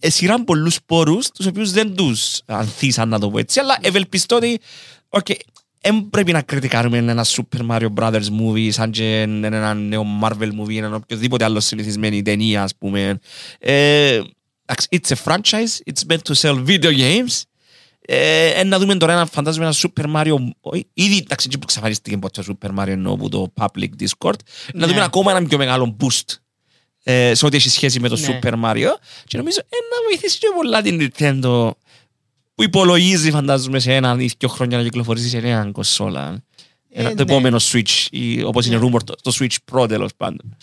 ε, 0.00 0.10
σειράν 0.10 0.44
πολλούς 0.44 0.78
πόρους, 0.86 1.30
τους 1.30 1.46
οποίους 1.46 1.70
δεν 1.72 1.94
τους 1.94 2.40
ανθίσαν 2.46 3.08
να 3.08 3.18
το 3.18 3.30
πω 3.30 3.38
έτσι, 3.38 3.60
αλλά 3.60 3.78
ευελπιστώ 3.80 4.36
ότι 4.36 4.60
okay, 5.08 5.34
δεν 5.80 6.08
πρέπει 6.10 6.32
να 6.32 6.42
κριτικάρουμε 6.42 6.98
ένα 6.98 7.24
Super 7.24 7.66
Mario 7.70 7.88
Brothers 7.94 8.26
movie 8.40 8.68
σαν 8.72 8.90
και 8.90 9.20
ένα 9.42 9.74
νέο 9.74 10.04
Marvel 10.22 10.48
movie, 10.60 10.76
ένα 10.76 10.94
οποιοδήποτε 10.94 11.44
άλλο 11.44 11.60
συνηθισμένη 11.60 12.22
ταινία, 12.22 12.62
ας 12.62 12.74
πούμε. 12.76 13.18
Ε, 13.58 14.14
εντάξει, 14.14 14.34
it's 14.68 15.10
a 15.10 15.16
franchise, 15.16 15.80
it's 15.90 16.04
meant 16.08 16.22
to 16.24 16.34
sell 16.34 16.64
video 16.66 16.92
games. 16.92 17.42
Ε, 18.06 18.48
ε, 18.60 18.64
να 18.64 18.78
δούμε 18.78 18.96
τώρα 18.96 19.12
ένα 19.12 19.26
φαντάζομαι 19.26 19.64
ένα 19.64 19.74
Super 19.74 20.14
Mario 20.14 20.34
όχι, 20.60 20.86
ήδη 20.94 21.16
εντάξει 21.16 21.48
και 21.48 21.58
που 21.58 21.66
ξαφανίστηκε 21.66 22.16
ποτέ 22.18 22.42
το 22.42 22.56
Super 22.62 22.78
Mario 22.78 22.88
εννοώ 22.88 23.12
από 23.12 23.28
το 23.28 23.52
public 23.60 23.88
Discord 24.00 24.34
να 24.74 24.86
Ναι. 24.86 24.92
δούμε 24.92 25.02
ακόμα 25.04 25.30
ένα 25.36 25.46
πιο 25.46 25.58
μεγάλο 25.58 25.96
boost 26.00 26.34
ε, 27.02 27.34
σε 27.34 27.46
ό,τι 27.46 27.56
έχει 27.56 27.68
σχέση 27.68 28.00
με 28.00 28.08
το 28.08 28.16
Ναι. 28.16 28.26
Super 28.42 28.52
Mario 28.64 28.88
και 29.24 29.36
νομίζω 29.36 29.58
ε, 29.60 29.76
να 29.90 30.08
βοηθήσει 30.08 30.38
και 30.38 30.46
πολλά 30.56 30.82
την 30.82 31.00
Nintendo 31.16 31.70
που 32.54 32.62
υπολογίζει 32.62 33.30
φαντάζομαι 33.30 33.78
σε 33.78 33.94
έναν 33.94 34.20
ή 34.20 34.30
δύο 34.38 34.48
χρόνια 34.48 34.76
να 34.76 34.82
κυκλοφορήσει 34.82 35.28
σε 35.28 35.38
νέα 35.40 35.68
κονσόλα 35.72 36.42
Ε, 36.96 37.00
Ένα- 37.00 37.08
το 37.14 37.24
ναι. 37.24 37.32
επόμενο 37.32 37.58
Switch 37.60 38.06
ή, 38.10 38.42
όπως 38.42 38.66
είναι 38.66 38.76
Ναι. 38.78 38.88
rumor 38.92 39.02
το, 39.04 39.14
το 39.22 39.32
Switch 39.40 39.56
Pro 39.72 39.88
τέλος 39.88 40.10
πάντων 40.16 40.56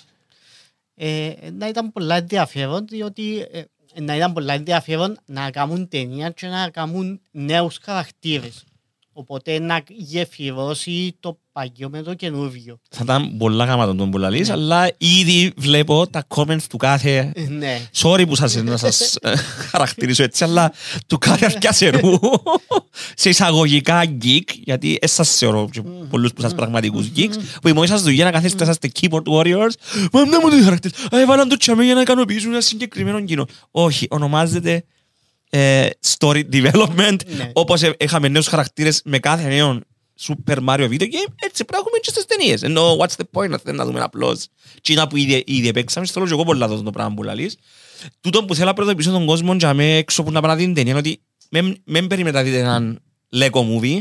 Ε, 0.96 1.32
να 1.58 1.68
ήταν 1.68 1.92
πολλά 1.92 2.16
ενδιαφέρον, 2.16 2.86
διότι 2.90 3.48
ε, 3.52 3.62
να 4.00 4.16
ήταν 4.16 4.34
πολλά 4.34 4.54
ενδιαφέρον 4.54 5.18
να 5.26 5.52
κάνουν 5.52 5.88
ταινία 5.88 6.30
και 6.30 6.48
να 6.48 6.70
κάνουν 6.70 7.22
νέους 7.32 7.80
χαρακτήρες. 7.82 8.64
Οπότε 9.14 9.60
να 9.60 9.84
γεφυρώσει 9.88 11.16
το 11.20 11.40
παγιό 11.52 11.90
με 11.90 12.02
το 12.02 12.14
καινούργιο. 12.14 12.80
θα 12.90 13.00
ήταν 13.04 13.38
πολλά 13.38 13.66
γάματον 13.66 13.98
τον 13.98 14.12
που 14.12 14.18
λαλείς 14.18 14.50
αλλά 14.50 14.92
ήδη 14.98 15.52
βλέπω 15.58 16.08
τα 16.08 16.28
comments 16.36 16.64
του 16.70 16.78
κάθε 16.78 17.32
Ε, 17.36 17.42
Ναι. 17.50 17.82
Sorry 18.02 18.28
που 18.28 18.36
σας, 18.36 18.56
να 18.56 18.78
σας 18.78 19.16
ε, 19.22 19.36
χαρακτηρίσω 19.72 20.24
έτσι, 20.24 20.44
αλλά 20.44 20.74
του 21.08 21.18
κάθε 21.18 21.46
αρκιάσερου 21.46 22.20
σε 23.16 23.30
εισαγωγικά 23.30 24.04
geek, 24.24 24.44
γιατί 24.64 24.98
εσάς 25.02 25.38
θεωρώ 25.38 25.70
και 25.72 25.82
πολλούς 26.10 26.34
που 26.34 26.42
σας 26.42 26.56
πραγματικούς 26.56 27.12
geeks, 27.16 27.36
που 27.62 27.68
η 27.68 27.74
μόνη 27.74 27.88
σας 27.88 28.02
δουλειά 28.02 28.26
να 28.26 28.32
καθίσετε, 28.32 28.64
είσαστε 28.64 28.92
keyboard 29.00 29.24
warriors, 29.24 29.74
μα 30.12 30.26
να 30.26 30.40
μου 30.42 30.50
το 30.50 30.64
χαρακτήρες, 30.64 31.06
α, 31.16 31.20
έβαλαν 31.20 31.50
το 31.50 31.58
τσαμί 31.58 31.86
για 31.86 31.94
να 31.94 32.02
ικανοποιήσουν 32.02 32.52
ένα 32.52 32.62
συγκεκριμένο 32.62 33.22
κοινό. 33.22 33.46
Όχι, 33.72 34.08
ονομάζεται 34.10 34.72
ε, 34.74 34.84
story 36.18 36.44
development, 36.52 37.18
Ναι. 37.38 37.50
όπως 37.54 37.82
ε, 37.82 37.96
είχαμε 38.00 38.28
νέους 38.28 38.48
χαρακτήρες 38.48 39.02
με 39.06 39.20
κάθε 39.20 39.48
νέο 39.48 39.80
Super 40.28 40.56
Mario 40.68 40.88
video 40.90 41.02
game, 41.04 41.32
έτσι 41.44 41.66
πρέπει 41.66 41.72
να 41.72 41.78
έχουμε 41.78 41.98
και 42.02 42.10
στις 42.10 42.26
ταινίες. 42.26 42.64
Ενώ, 42.64 42.98
what's 42.98 43.16
the 43.22 43.40
point, 43.42 43.50
να 43.50 43.58
θέλουμε 43.58 43.84
να 43.84 43.86
δούμε 43.86 44.00
απλώς 44.02 44.48
Τσίνα 44.82 45.08
που 45.08 45.18
ήδη, 45.18 45.44
ήδη 45.48 45.72
παίξαμε, 45.72 46.06
θέλω 46.06 46.26
και 46.26 46.32
εγώ 46.34 46.44
πολλά 46.44 46.66
αυτό 46.66 46.82
το 46.84 46.90
πράγμα 46.92 47.14
που 47.14 47.24
λαλείς. 47.24 47.58
Τούτο 48.22 48.46
που 48.46 48.56
θέλω 48.56 48.68
να 48.68 48.74
προειδοποιήσω 48.74 49.12
τον 49.12 49.26
κόσμο 49.26 49.54
για 49.54 49.74
με 49.74 49.96
έξω 49.98 50.24
που 50.24 50.32
να 50.32 50.42
πάνε 50.42 50.54
να 50.54 50.60
δει 50.60 50.66
την 50.66 50.74
ταινία 50.74 50.90
είναι 50.92 51.00
ότι 51.00 51.22
μεν- 51.50 51.78
μεν 51.86 52.08
περιμένετε 52.08 52.38
να 52.38 52.44
δείτε 52.50 52.60
έναν 52.60 53.02
Lego 53.36 53.62
movie, 53.62 53.98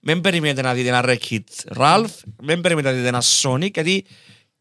μεν 0.00 0.20
περιμένετε 0.20 0.62
να 0.62 0.74
δείτε 0.74 0.88
ένα 0.88 1.04
Wreck-It 1.06 1.76
Ralph, 1.76 2.10
μεν 2.42 2.60
περιμένετε 2.60 2.90
να 2.90 2.96
δείτε 2.96 3.08
ένα 3.08 3.22
Sonic, 3.42 3.72
γιατί 3.74 4.04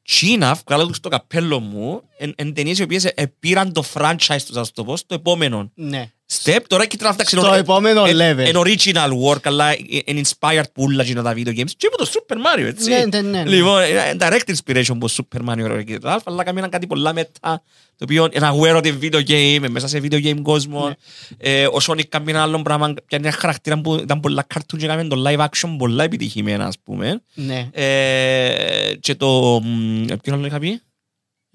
Τσίνα, 0.04 0.60
βγάλω 0.68 0.88
τους 0.88 0.98
στο 0.98 1.10
καπέλο 1.10 1.60
μου, 1.60 2.02
εν, 2.18 2.34
εν 2.36 2.54
ταινίες 2.54 2.80
οι 2.80 2.84
οποίες 2.84 3.06
ε, 3.06 3.34
πήραν 3.40 3.74
το 3.74 3.84
franchise 3.94 4.42
τους, 4.48 4.56
ας 4.56 4.72
το 4.72 4.84
πω, 4.84 4.98
στο 4.98 5.14
επόμενο 5.16 5.72
Ναι. 5.76 6.12
Step. 6.44 6.60
Τώρα 6.68 6.84
εκεί 6.84 6.98
τώρα 6.98 7.14
φτιάξει 7.14 7.38
Στο 7.38 7.54
επόμενο 7.54 8.04
εν- 8.06 8.16
level. 8.18 8.46
εν 8.46 8.56
original 8.56 9.10
work, 9.28 9.40
αλλά 9.44 9.70
εν 10.06 10.22
inspired 10.24 10.64
πουλα 10.74 11.04
γίνω 11.04 11.22
τα 11.22 11.34
video 11.34 11.50
games. 11.60 11.70
Και 11.78 11.88
από 11.88 11.98
το 11.98 12.12
Super 12.14 12.36
Mario, 12.36 12.64
έτσι. 12.66 12.90
Ναι, 12.90 13.06
ναι, 13.06 13.22
ναι, 13.22 13.44
ναι. 13.44 13.50
Λοιπόν, 13.50 13.84
είναι 13.84 14.16
direct 14.20 14.54
inspiration 14.56 14.90
από 14.90 15.08
Super 15.10 15.50
Mario 15.50 15.84
και 15.86 16.00
Ralph, 16.04 16.18
αλλά 16.24 16.44
κάμιναν 16.44 16.70
κάτι 16.70 16.88
πολλά 16.88 17.14
μετά, 17.14 17.64
το 17.98 18.04
οποίο 18.04 18.28
είναι 18.32 18.50
aware 18.54 18.76
ότι 18.76 18.90
είναι 18.90 18.98
video 19.02 19.22
game, 19.28 19.70
μέσα 19.70 19.88
σε 19.88 20.00
video 20.04 20.26
game 20.26 20.40
κόσμο. 20.42 20.88
Ναι. 20.88 20.94
Ε, 21.38 21.68
ο 21.68 21.78
Sonic 21.88 22.08
κάνει 22.10 22.32
ένα 22.32 22.42
άλλο 22.42 22.62
πράγμα, 22.62 22.94
πιάνει 23.06 23.28
ένα 23.28 23.36
χαρακτήρα 23.36 23.82
που 23.82 23.94
ήταν 23.96 24.20
πολλά 24.20 24.48
cartoon 24.54 24.78
και 24.78 24.86
έκαμε 24.86 25.04
το 25.08 25.24
live 25.28 25.40
action 25.40 25.76
πολλά 25.78 26.04
επιτυχημένα, 26.04 26.66
ας 26.66 26.76
πούμε. 26.84 27.22
Ναι. 27.34 27.70
Ε, 27.72 28.94
και 29.00 29.16
το... 29.16 29.62
μ, 29.64 30.06
Ποιον 30.22 30.36
άλλο 30.36 30.46
είχα 30.46 30.60
πει; 30.60 30.82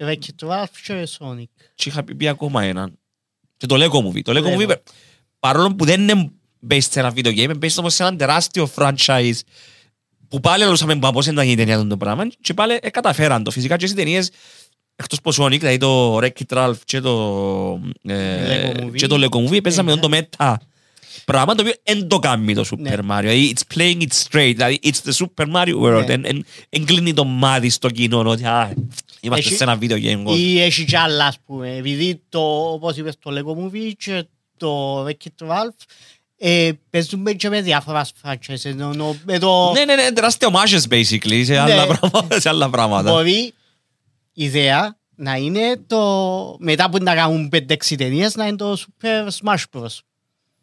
Wreck-It 0.03 0.47
Ralph 0.47 0.65
και 0.85 1.07
Sonic. 1.19 1.63
Και 1.75 1.89
είχα 1.89 2.03
πει, 2.03 2.15
πει 2.15 2.27
ακόμα 2.27 2.63
έναν. 2.63 2.99
Και 3.57 3.65
το 3.65 3.75
Lego 3.75 4.07
Movie. 4.07 4.21
Το 4.21 4.31
Lego 4.35 4.57
Lego. 4.57 4.69
Movie, 4.69 4.75
παρόλο 5.39 5.75
που 5.75 5.85
δεν 5.85 6.01
είναι 6.01 6.31
based 6.69 6.81
σε 6.89 6.99
ένα 6.99 7.13
video 7.15 7.27
game, 7.27 7.37
είναι 7.37 7.57
based 7.61 7.75
όμως 7.79 7.93
σε 7.93 8.03
ένα 8.03 8.15
τεράστιο 8.15 8.69
franchise 8.75 9.39
που 10.27 10.39
πάλι 10.39 10.65
λούσαμε 10.65 10.95
πώς 10.99 11.25
ήταν 11.27 11.47
η 11.49 11.55
ταινία 11.55 11.79
του 11.79 11.87
το 11.87 11.97
πράγμα 11.97 12.27
και 12.41 12.53
πάλι 12.53 12.77
ε, 12.81 12.89
καταφέραν 12.89 13.43
το. 13.43 13.51
Φυσικά 13.51 13.77
και 13.77 13.85
στις 13.87 13.97
ταινίες 13.97 14.31
εκτός 14.95 15.17
από 15.23 15.43
Sonic, 15.43 15.59
δηλαδή 15.59 15.77
το 15.77 16.17
Wreck-It 16.17 16.57
Ralph 16.57 16.75
και 16.85 16.99
το, 16.99 17.79
ε, 18.03 18.71
Lego 18.71 18.83
Movie. 18.83 18.95
και 18.95 19.07
το 19.07 19.15
Lego 19.23 19.49
Movie, 19.49 19.63
παίζαμε 19.63 19.93
Ναι. 19.95 19.99
το 19.99 20.09
Meta 20.37 20.53
πράγμα 21.31 21.55
το 21.55 21.61
οποίο 21.61 21.73
δεν 21.83 22.07
το 22.07 22.19
κάνει 22.19 22.53
το 22.53 22.65
Super 22.71 22.77
Ναι. 22.79 22.95
Mario. 23.09 23.19
Δηλαδή, 23.21 23.53
it's 23.55 23.75
playing 23.77 24.01
it 24.01 24.07
straight. 24.27 24.51
Δηλαδή, 24.55 24.79
it's 24.83 25.09
the 25.09 25.25
Super 25.25 25.45
Mario 25.55 25.79
world. 25.81 26.05
Ναι. 26.07 26.13
Εν- 26.13 26.25
εν- 26.25 26.45
Εν 26.69 26.85
κλείνει 26.85 27.13
το 27.13 27.23
μάτι 27.25 27.69
στο 27.69 27.89
κοινό 27.89 28.19
ότι 28.19 28.45
α, 28.45 28.73
είμαστε 29.21 29.47
Έχει- 29.47 29.55
σε 29.57 29.63
ένα 29.63 29.77
video 29.81 29.97
game. 30.03 30.21
κόσμο. 30.23 30.35
Ή 30.37 30.61
έχει 30.61 30.85
κι 30.85 30.95
άλλα, 30.95 31.25
ας 31.25 31.37
πούμε. 31.45 31.75
Επειδή 31.75 32.21
το, 32.29 32.39
όπως 32.71 32.97
είπες, 32.97 33.15
το 33.19 33.31
Lego 33.33 33.63
Movie 33.63 33.91
και 33.97 34.23
το 34.57 35.03
Wreck-It 35.05 35.47
Ralph 35.47 35.85
ε, 36.37 36.71
παίζουμε 36.89 37.31
και 37.33 37.49
με 37.49 37.61
διάφορα 37.61 38.05
franchises. 38.23 38.63
Ενώ 38.65 39.15
με 39.25 39.39
το 39.39 39.71
Ναι, 39.71 39.85
ναι, 39.85 39.95
ναι, 39.95 40.11
τεράστια 40.11 40.49
homages 40.51 40.93
basically 40.93 41.41
σε 41.45 41.57
άλλα, 41.57 41.85
Ναι. 41.85 41.95
πράγματα, 41.97 42.39
σε 42.39 42.49
άλλα 42.49 42.69
πράγματα. 42.69 43.11
μπορεί 43.11 43.53
η 44.33 44.43
ιδέα 44.43 44.97
να 45.15 45.35
είναι 45.35 45.81
το 45.87 46.55
μετά 46.59 46.89
που 46.89 47.03
να 47.03 47.15
κάνουν 47.15 47.49
5-6 47.55 47.95
ταινίες 47.97 48.35
να 48.35 48.47
είναι 48.47 48.55
το 48.55 48.77
Super 48.77 49.27
Smash 49.41 49.63
Bros. 49.71 49.97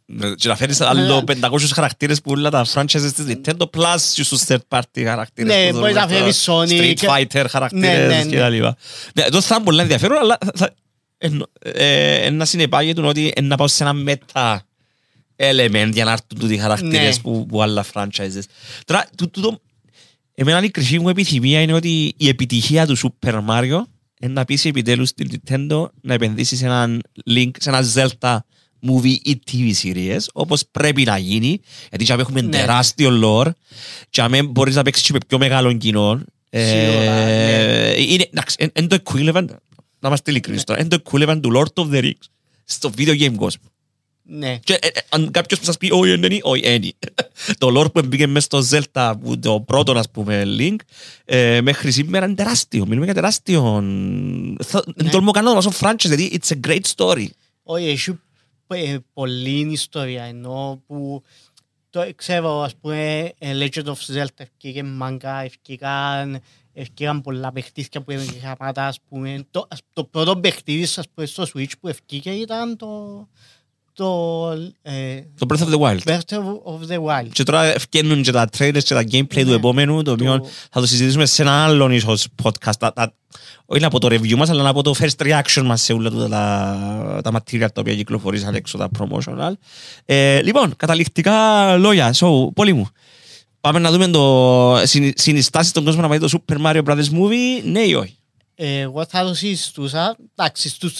Ναι, 0.07 0.35
Και 0.35 0.49
να 0.49 0.57
φέρεις 0.57 0.81
άλλο 0.81 1.25
500 1.40 1.59
χαρακτήρες 1.73 2.21
που 2.21 2.31
όλα 2.31 2.51
τα 2.51 2.67
franchises 2.75 3.11
της 3.14 3.25
Nintendo 3.29 3.62
plus 3.77 3.97
και 4.14 4.23
στους 4.23 4.43
third 4.47 4.59
party 4.69 5.03
χαρακτήρες. 5.05 5.55
Ναι, 5.57 5.71
που 5.71 5.79
μπορείς 5.79 5.95
να 5.95 6.07
δούμε 6.07 6.19
φέρεις 6.19 6.43
στο 6.43 6.61
Sonic. 6.62 6.69
Street 6.69 6.97
Fighter 6.97 7.43
Ναι, 7.43 7.49
χαρακτήρες 7.49 8.09
ναι, 8.09 8.31
και 8.31 8.35
ναι. 8.35 8.40
τα 8.40 8.49
λοιπά. 8.49 8.77
Ναι, 9.14 9.29
το 9.29 9.40
θα 9.40 9.55
είναι 9.55 9.64
πολύ 9.64 9.81
ενδιαφέρον, 9.81 10.19
αλλά 10.19 10.38
θα- 10.45 10.53
θα- 10.55 10.75
εν- 11.19 11.47
ε, 11.62 12.14
εν 12.14 12.37
να 12.37 12.45
συνεπάγεται 12.45 13.01
ότι 13.01 13.33
εν 13.35 13.45
να 13.47 13.57
πάω 13.57 13.69
σε 13.69 13.85
ένα 13.85 13.95
meta 14.07 14.57
element 15.37 15.88
για 15.93 16.05
να 16.05 16.12
έρθουν 16.12 16.38
τούτοι 16.38 16.55
οι 16.55 16.59
χαρακτήρες 16.59 17.17
Ναι. 17.17 17.23
που, 17.23 17.47
που 17.47 17.62
άλλα 17.62 17.85
franchises. 17.93 18.43
Τώρα, 18.85 19.07
τού- 19.17 19.31
τούτο, 19.31 19.61
εμένα 20.35 20.62
η 20.62 20.71
κρυφή 20.71 20.99
μου 20.99 21.09
επιθυμία 21.09 21.61
είναι 21.61 21.73
ότι 21.73 22.14
η 22.17 22.29
επιτυχία 22.29 22.87
του 22.87 22.97
Super 22.99 23.45
Mario 23.49 23.81
είναι 24.21 24.33
να 24.33 24.45
πείσει 24.45 24.69
επιτέλους 24.69 25.12
την 25.12 25.31
Nintendo 25.33 25.87
να 26.01 26.14
επενδύσεις 26.14 26.59
σε 26.59 26.64
έναν 26.64 27.03
link, 27.31 27.51
σε 27.59 27.69
ένα 27.71 27.85
Zelda 27.95 28.38
movie 28.88 29.16
ή 29.23 29.40
TV 29.53 29.73
series, 29.83 30.18
όπως 30.33 30.62
πρέπει 30.70 31.03
να 31.05 31.18
γίνει, 31.18 31.61
γιατί 31.88 32.05
και 32.05 32.12
έχουμε 32.12 32.40
Ναι. 32.40 32.51
τεράστιο 32.51 33.11
lore, 33.25 33.51
και 34.11 34.23
αν 34.23 34.47
μπορείς 34.47 34.75
να 34.75 34.83
παίξεις 34.83 35.07
και 35.07 35.12
με 35.12 35.18
πιο 35.29 35.38
μεγάλο 35.38 35.73
κοινό. 35.73 36.20
ε, 36.51 36.66
Σίγουρα, 36.66 37.25
ναι. 37.25 37.94
είναι, 37.99 38.29
εντάξει, 38.33 38.57
εν- 38.59 38.70
εν 38.73 38.88
το 38.88 38.97
equivalent, 39.05 39.47
να 39.99 40.09
είμαστε 40.09 40.31
ειλικρινείς 40.31 40.64
τώρα, 40.64 40.81
είναι 40.81 40.88
το 40.88 41.03
equivalent 41.11 41.38
του 41.42 41.53
Lord 41.55 41.83
of 41.83 41.90
the 41.94 42.03
Rings 42.03 42.27
στο 42.64 42.90
video 42.97 43.20
game 43.20 43.35
κόσμο. 43.37 43.62
Ναι. 44.27 44.59
Και 44.64 44.73
ε, 44.73 44.87
ε, 44.87 44.90
αν 45.09 45.31
κάποιος 45.31 45.59
που 45.59 45.64
σας 45.64 45.77
πει 45.77 45.90
όχι 45.92 46.12
είναι, 46.12 46.38
όχι 46.42 46.75
είναι. 46.75 46.92
Το 47.59 47.81
lore 47.81 47.92
που 47.92 48.03
μπήκε 48.07 48.27
μέσα 48.27 48.47
στο 48.61 48.79
Zelda, 48.92 49.12
που 49.23 49.38
το 49.38 49.61
πρώτο 49.61 49.92
ας 49.99 50.11
πούμε 50.11 50.42
link, 50.59 50.77
ε, 51.25 51.61
μέχρι 51.61 51.90
σήμερα 51.92 52.27
είναι 52.27 52.35
τεράστιο. 52.35 52.87
Μιλούμε 52.87 53.05
για 53.05 53.14
τεράστιο. 53.14 53.62
Θα, 54.64 54.85
Ναι. 55.03 55.11
Τολμώ 55.11 55.31
κάνω 55.31 55.49
να 55.53 55.61
δώσω 55.61 55.73
franchise, 55.81 56.07
γιατί 56.16 56.38
it's 56.42 56.53
a 56.57 56.68
great 56.70 56.81
story. 56.97 57.27
Όχι, 57.62 57.85
έχει 57.88 58.18
ε, 58.66 58.96
πολλή 59.12 59.61
ιστορία 59.72 60.22
ενώ 60.22 60.83
που 60.87 61.22
το 61.90 62.14
ξέρω 62.16 62.61
ας 62.61 62.77
πούμε 62.77 63.31
ε, 63.38 63.53
Legend 63.66 63.85
of 63.85 63.94
Zelda 64.14 64.27
ευκήκε 64.37 64.83
μάγκα, 64.83 65.40
ευκήκαν 65.40 66.40
ευκήκαν 66.72 67.20
πολλά 67.20 67.53
παιχνίδια 67.53 68.03
που 68.03 68.11
είναι 68.11 68.24
γραμμάτα 68.42 68.87
ας 68.87 68.98
πούμε. 69.09 69.46
Το, 69.50 69.66
ας- 69.70 69.81
το 69.92 70.05
πρώτο 70.05 70.37
παιχνίδι 70.37 70.83
ας 70.83 71.09
πούμε 71.14 71.27
στο 71.27 71.44
Switch 71.55 71.72
που 71.81 71.88
ευκήκε 71.88 72.31
ήταν 72.31 72.77
το 72.77 73.29
το 73.95 74.51
ε, 74.83 75.21
Το 75.39 75.47
Breath 75.49 75.63
of 75.63 75.69
the 75.75 75.79
Wild. 75.81 75.99
Breath 76.05 76.37
of- 76.39 76.73
of 76.73 76.93
the 76.93 76.99
Wild 77.05 77.29
Και 77.33 77.43
τώρα 77.43 77.65
ευκαινούν 77.65 78.23
και 78.23 78.33
τα 78.33 78.49
trailers 78.59 78.83
και 78.85 78.95
τα 78.95 79.03
gameplay 79.11 79.41
του 79.43 79.45
Ναι. 79.49 79.55
επόμενου, 79.55 80.03
το 80.03 80.11
οποίο 80.13 80.39
Το- 80.39 80.49
θα 80.71 80.81
το 80.81 80.87
συζητήσουμε 80.87 81.27
σε 81.27 81.43
ένα 81.43 81.65
άλλο 81.65 81.91
ίσως 81.91 82.27
podcast. 82.43 82.73
Τα, 82.79 82.93
τα, 82.93 83.15
όχι 83.67 83.81
να 83.81 83.89
πω 83.91 83.99
το 83.99 84.07
review 84.11 84.35
μας, 84.35 84.51
αλλά 84.51 84.63
να 84.63 84.73
πω 84.73 84.83
το 84.83 84.95
first 84.99 85.27
reaction 85.27 85.63
μας 85.65 85.83
σε 85.83 85.93
όλα 85.93 86.11
τούτα 86.11 86.29
τα, 86.29 87.21
τα 87.31 87.31
material 87.41 87.59
τα 87.73 87.81
οποία 87.81 87.95
κυκλοφορήσαν 87.95 88.55
έξω, 88.55 88.79
τα 88.79 88.89
promotional. 88.99 89.53
Ε, 90.05 90.43
λοιπόν, 90.43 90.77
καταληκτικά 90.77 91.77
λόγια. 91.77 92.15
So, 92.15 92.53
πολύ 92.55 92.73
μου. 92.73 92.87
Πάμε 93.61 93.79
να 93.79 93.91
δούμε 93.91 94.09
το 94.09 94.87
συνει- 94.87 95.19
συνιστάσεις 95.19 95.73
των 95.73 95.85
κόσμων 95.85 96.03
να 96.03 96.09
πάει 96.09 96.19
το 96.19 96.29
Super 96.49 96.57
Mario 96.67 96.83
Brothers 96.85 97.11
Movie, 97.19 97.63
ναι 97.65 97.81
ή 97.81 97.95
όχι; 97.95 98.17
Ε, 98.55 98.79
εγώ 98.81 99.05
θα 99.09 99.25
το 99.25 99.35
συζητούσα 99.35 100.17
εντάξει 100.37 100.69
στους 100.69 100.99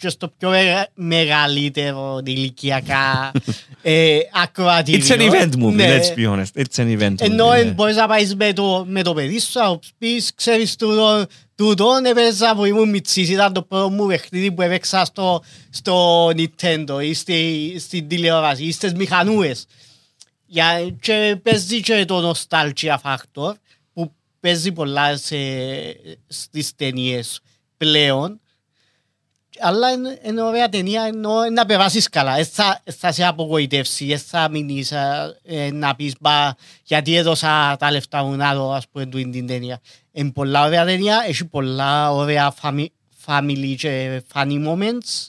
και 0.00 0.08
στο 0.08 0.28
πιο 0.38 0.48
μεγα- 0.50 0.88
μεγαλύτερο 0.94 2.20
ηλικιακά 2.24 3.30
ε, 3.82 4.18
ακροατήριο. 4.42 5.06
It's 5.06 5.10
an 5.18 5.30
event 5.32 5.62
movie, 5.62 5.72
Ναι. 5.72 5.98
let's 6.00 6.18
be 6.18 6.30
honest. 6.32 6.60
It's 6.62 6.76
an 6.84 6.98
event 7.00 7.14
Ενώ 7.20 7.48
movie. 7.48 7.54
ε, 7.56 7.62
ναι. 7.64 7.70
μπορείς 7.70 7.96
να 7.96 8.06
πάεις 8.06 8.34
με 8.34 8.52
το, 8.52 8.84
με 8.88 9.02
το 9.02 9.14
παιδί 9.14 9.38
σου, 9.40 9.58
να 9.58 9.78
πεις, 9.98 10.32
ξέρεις 10.34 10.76
τούτο, 10.76 11.26
τούτον 11.54 12.04
έπαιζα 12.04 12.54
που 12.54 12.64
ήμουν 12.64 12.88
μητσής, 12.88 13.28
ήταν 13.28 13.52
το 13.52 13.62
πρώτο 13.62 13.90
μου 13.90 14.06
παιχνίδι 14.06 14.52
που 14.52 14.62
έπαιξα 14.62 15.04
στο, 15.04 15.42
στο 15.70 16.26
Nintendo 16.28 16.98
ή 17.02 17.14
στη, 17.14 17.74
στην 17.78 18.08
τηλεόραση 18.08 18.64
ή 18.64 18.72
στις 18.72 18.92
μηχανούες. 18.94 19.66
Για, 20.46 20.90
και 21.00 21.36
παίζει 21.42 21.80
και 21.80 22.04
το 22.04 22.30
nostalgia 22.32 22.96
factor 23.02 23.52
που 23.92 24.12
παίζει 24.40 24.72
πολλά 24.72 25.16
σε, 25.16 25.36
στις 26.26 26.74
ταινίες 26.76 27.40
πλέον. 27.76 28.40
Αλλά 29.62 29.90
είναι, 29.90 30.18
είναι 30.24 30.42
ωραία 30.42 30.68
ταινία, 30.68 31.02
ενώ 31.02 31.30
να 31.52 31.66
περάσεις 31.66 32.08
καλά. 32.08 32.38
Ε, 32.38 32.44
θα, 32.44 32.82
θα 32.98 33.12
σε 33.12 33.24
απογοητεύσει, 33.24 34.06
ε, 34.08 34.16
θα 34.16 34.48
μείνεις 34.50 34.92
ε, 34.92 35.38
ε, 35.44 35.70
να 35.72 35.94
πεις 35.94 36.12
«Μπα, 36.20 36.50
γιατί 36.84 37.14
έδωσα 37.16 37.76
τα 37.78 37.90
λεφτά 37.90 38.22
μου 38.24 38.36
να 38.36 38.54
δω 38.54 38.72
ας 38.72 38.88
πούμε 38.88 39.06
τούτη 39.06 39.30
την 39.30 39.46
ταινία». 39.46 39.80
Είναι 40.12 40.30
πολλά 40.30 40.64
ωραία 40.64 40.84
ταινία, 40.84 41.24
έχει 41.28 41.44
πολλά 41.44 42.12
ωραία 42.12 42.54
family, 42.62 42.86
family 43.26 43.74
και 43.78 44.22
funny 44.34 44.66
moments 44.68 45.28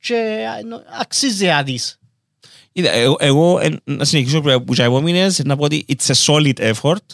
και 0.00 0.14
ε, 0.60 0.62
νο- 0.66 0.82
αξίζει 1.00 1.46
να 1.46 1.62
δεις. 1.62 1.98
Είδα, 2.72 2.90
εγώ- 2.92 3.16
Εγώ 3.20 3.58
ε, 3.60 3.76
να 3.84 4.04
συνεχίσω 4.04 4.40
που 4.40 4.64
που 4.64 4.72
είχα 4.72 4.84
επόμενες 4.84 5.38
να 5.44 5.56
πω 5.56 5.64
ότι 5.64 5.84
it's 5.88 6.12
a 6.14 6.14
solid 6.26 6.72
effort. 6.74 7.06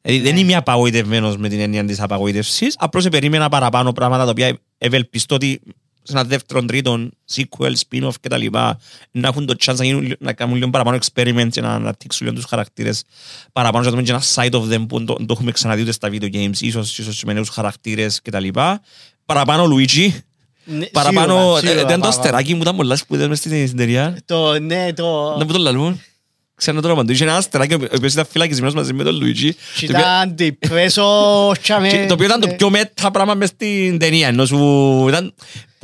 Δηλαδή 0.00 0.22
δεν 0.24 0.34
Ναι. 0.34 0.40
είμαι 0.40 0.54
απαγοητευμένος 0.54 1.36
με 1.36 1.48
την 1.48 1.60
έννοια 1.60 1.84
της 1.84 2.00
απαγοήτευσης. 2.00 2.74
Απλώς 2.78 3.08
περίμενα 3.08 3.48
παραπάνω 3.48 3.92
πράγματα 3.92 4.24
τα 4.24 4.30
οποία 4.30 4.58
ευελπιστώ 4.78 5.34
ότι 5.34 5.60
σε 6.06 6.12
ένα 6.12 6.24
δεύτερο, 6.24 6.64
τρίτο, 6.64 7.08
sequel, 7.34 7.72
spin-off 7.88 8.12
κτλ. 8.20 8.46
να 9.10 9.28
έχουν 9.28 9.46
το 9.46 9.54
chance 9.64 9.74
να, 9.76 9.84
γίνουν, 9.84 10.14
να 10.18 10.32
κάνουν 10.32 10.54
λίγο 10.56 10.70
παραπάνω 10.70 10.98
experiments 11.02 11.48
και 11.50 11.60
να 11.60 11.74
αναπτύξουν 11.74 12.26
λίγο 12.26 12.38
τους 12.38 12.48
χαρακτήρες 12.48 13.02
παραπάνω 13.52 13.84
και 13.84 13.90
να 13.90 13.96
δούμε 13.96 14.06
και 14.06 14.12
ένα 14.12 14.22
side 14.34 14.60
of 14.60 14.74
them 14.74 14.88
που 14.88 15.04
το, 15.04 15.14
το 15.14 15.26
έχουμε 15.30 15.50
ξαναδεί 15.52 15.82
ούτε 15.82 15.92
στα 15.92 16.08
video 16.12 16.34
games, 16.34 16.58
ίσως, 16.60 16.98
ίσως 16.98 17.22
με 17.24 17.32
νέους 17.32 17.48
χαρακτήρες 17.48 18.20
κτλ. 18.22 18.48
Παραπάνω 19.24 19.64
Luigi, 19.76 20.08
Ναι, 20.64 20.86
παραπάνω, 20.86 21.32
σίγουρα, 21.34 21.56
ε, 21.56 21.60
σίγουρα, 21.60 21.74
δεν 21.74 21.82
το 21.82 21.86
παραπάνω. 21.86 22.08
αστεράκι 22.08 22.54
μου 22.54 22.60
ήταν 22.62 22.76
πολλά 22.76 22.96
σπουδές 22.96 23.28
μες 23.28 23.38
στην 23.38 23.66
στην 23.66 23.78
ταινία. 23.78 24.18
Το, 24.24 24.58
ναι, 24.60 24.92
το... 24.92 25.36
Να 25.38 25.44
μου 25.44 25.52
το 25.52 25.58
λαλούν. 25.58 26.00
Ξέρω 26.56 26.80
το 26.80 26.86
όνομα 26.86 27.04
του. 27.04 27.12
Είχε 27.12 27.24
ένα 27.24 27.36
αστεράκι 27.36 27.74
ο 27.74 27.78
οποίος 27.96 28.12
ήταν 28.12 28.26
φυλακισμένος 28.30 28.74
μαζί 28.74 28.92
με 28.92 29.04
τον 29.04 29.14
Λουίτζι. 29.20 29.54
Και 29.76 29.86
το 29.86 29.92
οποίο- 29.98 29.98
Ήταν 29.98 30.34
depresso, 30.38 31.58
τσάμε, 31.62 31.88
και- 31.88 32.04
Το 32.08 32.14
οποίο 32.14 32.26
ήταν 32.26 32.40
το 32.40 32.46
ναι. 32.46 32.52
πιο 32.54 32.70
μέτα 32.70 33.10
πράγμα 33.10 33.34
μες 33.34 33.48
στην 33.48 33.98
ταινία. 33.98 34.28
Ενώ 34.28 34.46
σου 34.46 34.58
ήταν... 35.08 35.34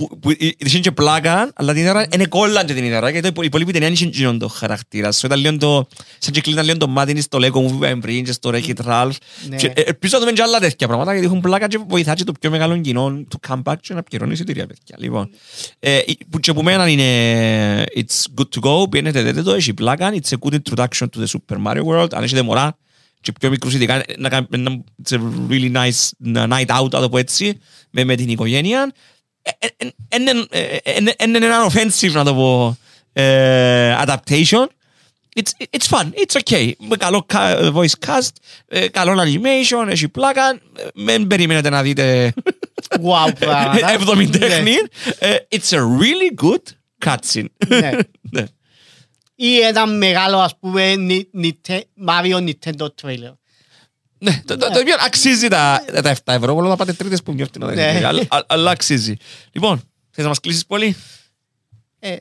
που- 0.09 0.19
που 0.19 0.31
είχε 0.59 0.79
και 0.79 0.91
πλάκα, 0.91 1.53
αλλά 1.55 1.73
την 1.75 1.87
ώρα 1.89 2.07
είναι 2.13 2.27
κόλλαν 2.27 2.67
και 2.67 2.75
την 2.75 2.93
ώρα. 2.95 3.11
Γιατί 3.11 3.29
η 3.29 3.33
υπόλοιπη 3.45 3.73
ταινία 3.73 3.89
είχε 3.89 4.05
γίνον 4.13 4.39
το 4.39 4.49
χαρακτήρα. 4.49 5.13
Σου 5.13 5.27
ήταν 5.27 5.41
λίγο 5.41 5.57
το... 5.57 5.87
Σαν 6.19 6.33
και 6.33 6.41
κλείναν 6.41 6.65
λίγο 6.65 6.77
το 6.77 6.89
μάτι 6.89 7.13
της 7.15 7.25
στο 7.25 7.39
Lego 7.43 7.47
Movie 7.53 7.69
που 7.69 7.75
είπαμε 7.75 7.97
πριν 8.01 8.25
και 8.25 8.33
στο 8.33 8.51
Wreck-It 8.55 8.85
Ralph. 8.87 9.11
Ναι. 9.49 9.57
Και, 9.57 9.67
ε, 9.75 9.81
Ελπίζω 9.81 10.15
να 10.19 10.21
δούμε 10.25 10.33
και 10.33 10.43
άλλα 10.43 10.59
τέτοια 10.59 10.87
πράγματα 10.87 11.13
γιατί 11.13 11.27
έχουν 11.27 11.41
πλάκα 11.41 11.69
και 11.69 11.79
βοηθά 11.89 12.15
και 12.15 12.25
το 12.25 12.33
πιο 12.41 12.51
μεγάλο 12.51 12.79
κοινό 12.81 13.11
του 13.29 13.41
comeback 13.49 13.75
και 13.81 13.95
να 13.95 14.03
πληρώνει 14.03 14.33
εισιτήρια 14.33 14.67
παιδιά. 14.67 14.97
Λοιπόν, 14.99 15.31
ε, 15.79 15.99
που 16.31 16.39
και 16.41 16.53
που 16.53 16.63
μένα 16.63 16.89
είναι 16.89 17.85
it's 17.97 18.25
good 18.41 18.61
to 18.61 18.69
go, 18.69 18.91
πιένετε 18.91 19.23
δείτε 19.23 19.43
το, 19.43 19.53
έχει 19.53 19.75
πλάκα, 19.75 20.13
it's 20.15 20.37
a 20.37 20.49
good 20.49 20.55
introduction 20.55 21.07
to 21.17 21.25
the 21.25 21.27
Super 21.27 21.57
Mario 21.67 21.83
World, 21.85 22.09
αν 22.15 22.23
έχετε 22.23 22.43
μωρά 22.43 22.77
και 23.21 23.33
πιο 23.41 23.51
μικρούς 23.51 23.75
ειδικά, 23.75 24.03
να 24.19 24.29
κάνετε 24.29 24.57
ένα- 24.57 24.85
it's 25.05 25.13
a 25.17 25.19
really 25.51 25.73
nice 25.73 26.09
night 26.35 26.67
out, 26.81 26.91
να 26.91 27.01
το 27.01 27.09
πω 27.09 27.19
έτσι, 27.19 27.59
με, 27.91 28.05
με 28.05 28.15
την 28.15 28.29
οικογένεια. 28.29 28.93
Ε, 29.43 29.51
ε, 29.59 29.69
ε, 30.09 30.17
Είναι 30.17 30.47
ε, 30.51 30.77
είναι- 30.97 31.15
είναι 31.25 31.37
ένα 31.47 31.67
offensive, 31.73 32.13
να 32.13 32.25
το 32.25 32.35
πω, 32.35 32.77
ε, 33.13 33.97
adaptation. 34.05 34.67
It's, 35.41 35.67
it's 35.79 35.97
fun, 35.99 36.05
it's 36.05 36.41
okay. 36.45 36.73
Με 36.89 36.97
καλό 36.97 37.27
ca- 37.33 37.73
voice 37.75 38.07
cast, 38.07 38.29
ε, 38.69 38.89
καλό 38.89 39.23
animation, 39.23 39.89
έχει 39.89 40.09
πλάκα. 40.09 40.49
Ε, 40.77 40.87
Μην 40.95 41.27
περιμένετε 41.27 41.71
να 41.71 41.83
δείτε 41.83 42.33
Wow, 42.91 43.33
πράγματα. 43.39 43.93
έβδομη 43.93 44.25
Ναι. 44.29 44.39
τέχνη. 44.39 44.75
Ε, 45.19 45.37
It's 45.51 45.77
a 45.77 45.79
really 45.79 46.45
good 46.45 46.63
cutscene. 47.07 47.45
Ναι. 47.69 47.91
Ναι. 48.31 48.45
Ή 49.35 49.59
ένα 49.61 49.87
μεγάλο, 49.87 50.39
ας 50.39 50.59
πούμε, 50.59 50.95
Ni- 51.09 51.43
Nite- 51.45 51.81
Mario 52.09 52.37
Nintendo 52.49 52.87
trailer. 53.03 53.33
Ναι, 54.23 54.43
το, 54.45 54.57
το, 54.57 54.71
το 54.71 54.79
οποίο 54.79 54.95
αξίζει 55.07 55.49
τα, 55.49 55.85
τα 56.03 56.15
7 56.15 56.19
ευρώ, 56.25 56.55
όλο 56.55 56.69
να 56.69 56.77
πάτε 56.77 56.93
τρίτες 56.93 57.23
που 57.23 57.33
νιώθει 57.33 57.59
να 57.59 57.67
Ναι. 57.67 57.93
δείτε. 57.93 58.07
Αλλά- 58.07 58.23
α- 58.29 58.45
Αλλά 58.47 58.71
αξίζει. 58.71 59.15
Λοιπόν, 59.53 59.83
θες 60.11 60.23
να 60.25 60.29
μας 60.29 60.41
κλείσεις 60.41 60.67
πολύ; 60.67 60.97
Ε, 61.99 62.17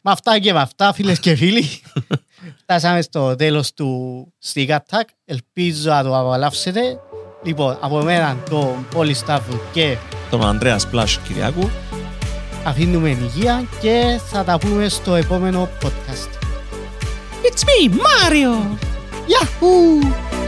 με 0.00 0.10
αυτά 0.10 0.38
και 0.38 0.52
με 0.52 0.60
αυτά, 0.60 0.92
φίλες 0.92 1.18
και 1.18 1.34
φίλοι, 1.34 1.80
φτάσαμε 2.62 3.02
στο 3.02 3.36
τέλος 3.36 3.72
του 3.74 4.32
Stick 4.52 4.68
Attack. 4.68 5.04
Ελπίζω 5.24 5.90
να 5.90 6.02
το 6.02 6.18
απολαύσετε. 6.18 6.80
Λοιπόν, 7.44 7.78
από 7.80 8.02
μένα 8.02 8.36
τον 8.50 8.86
Πόλη 8.90 9.14
Σταύρου 9.14 9.60
και 9.72 9.96
Τον 10.30 10.44
Ανδρέας 10.46 10.82
Σπλάσ 10.82 11.18
Κυριάκου. 11.18 11.70
αφήνουμε 12.64 13.08
υγεία 13.08 13.68
και 13.80 14.20
θα 14.30 14.44
τα 14.44 14.58
πούμε 14.58 14.88
στο 14.88 15.14
επόμενο 15.14 15.68
podcast. 15.82 16.30
It's 17.46 17.62
me, 17.64 17.90
Mario! 17.92 18.78
Yahoo! 19.34 20.43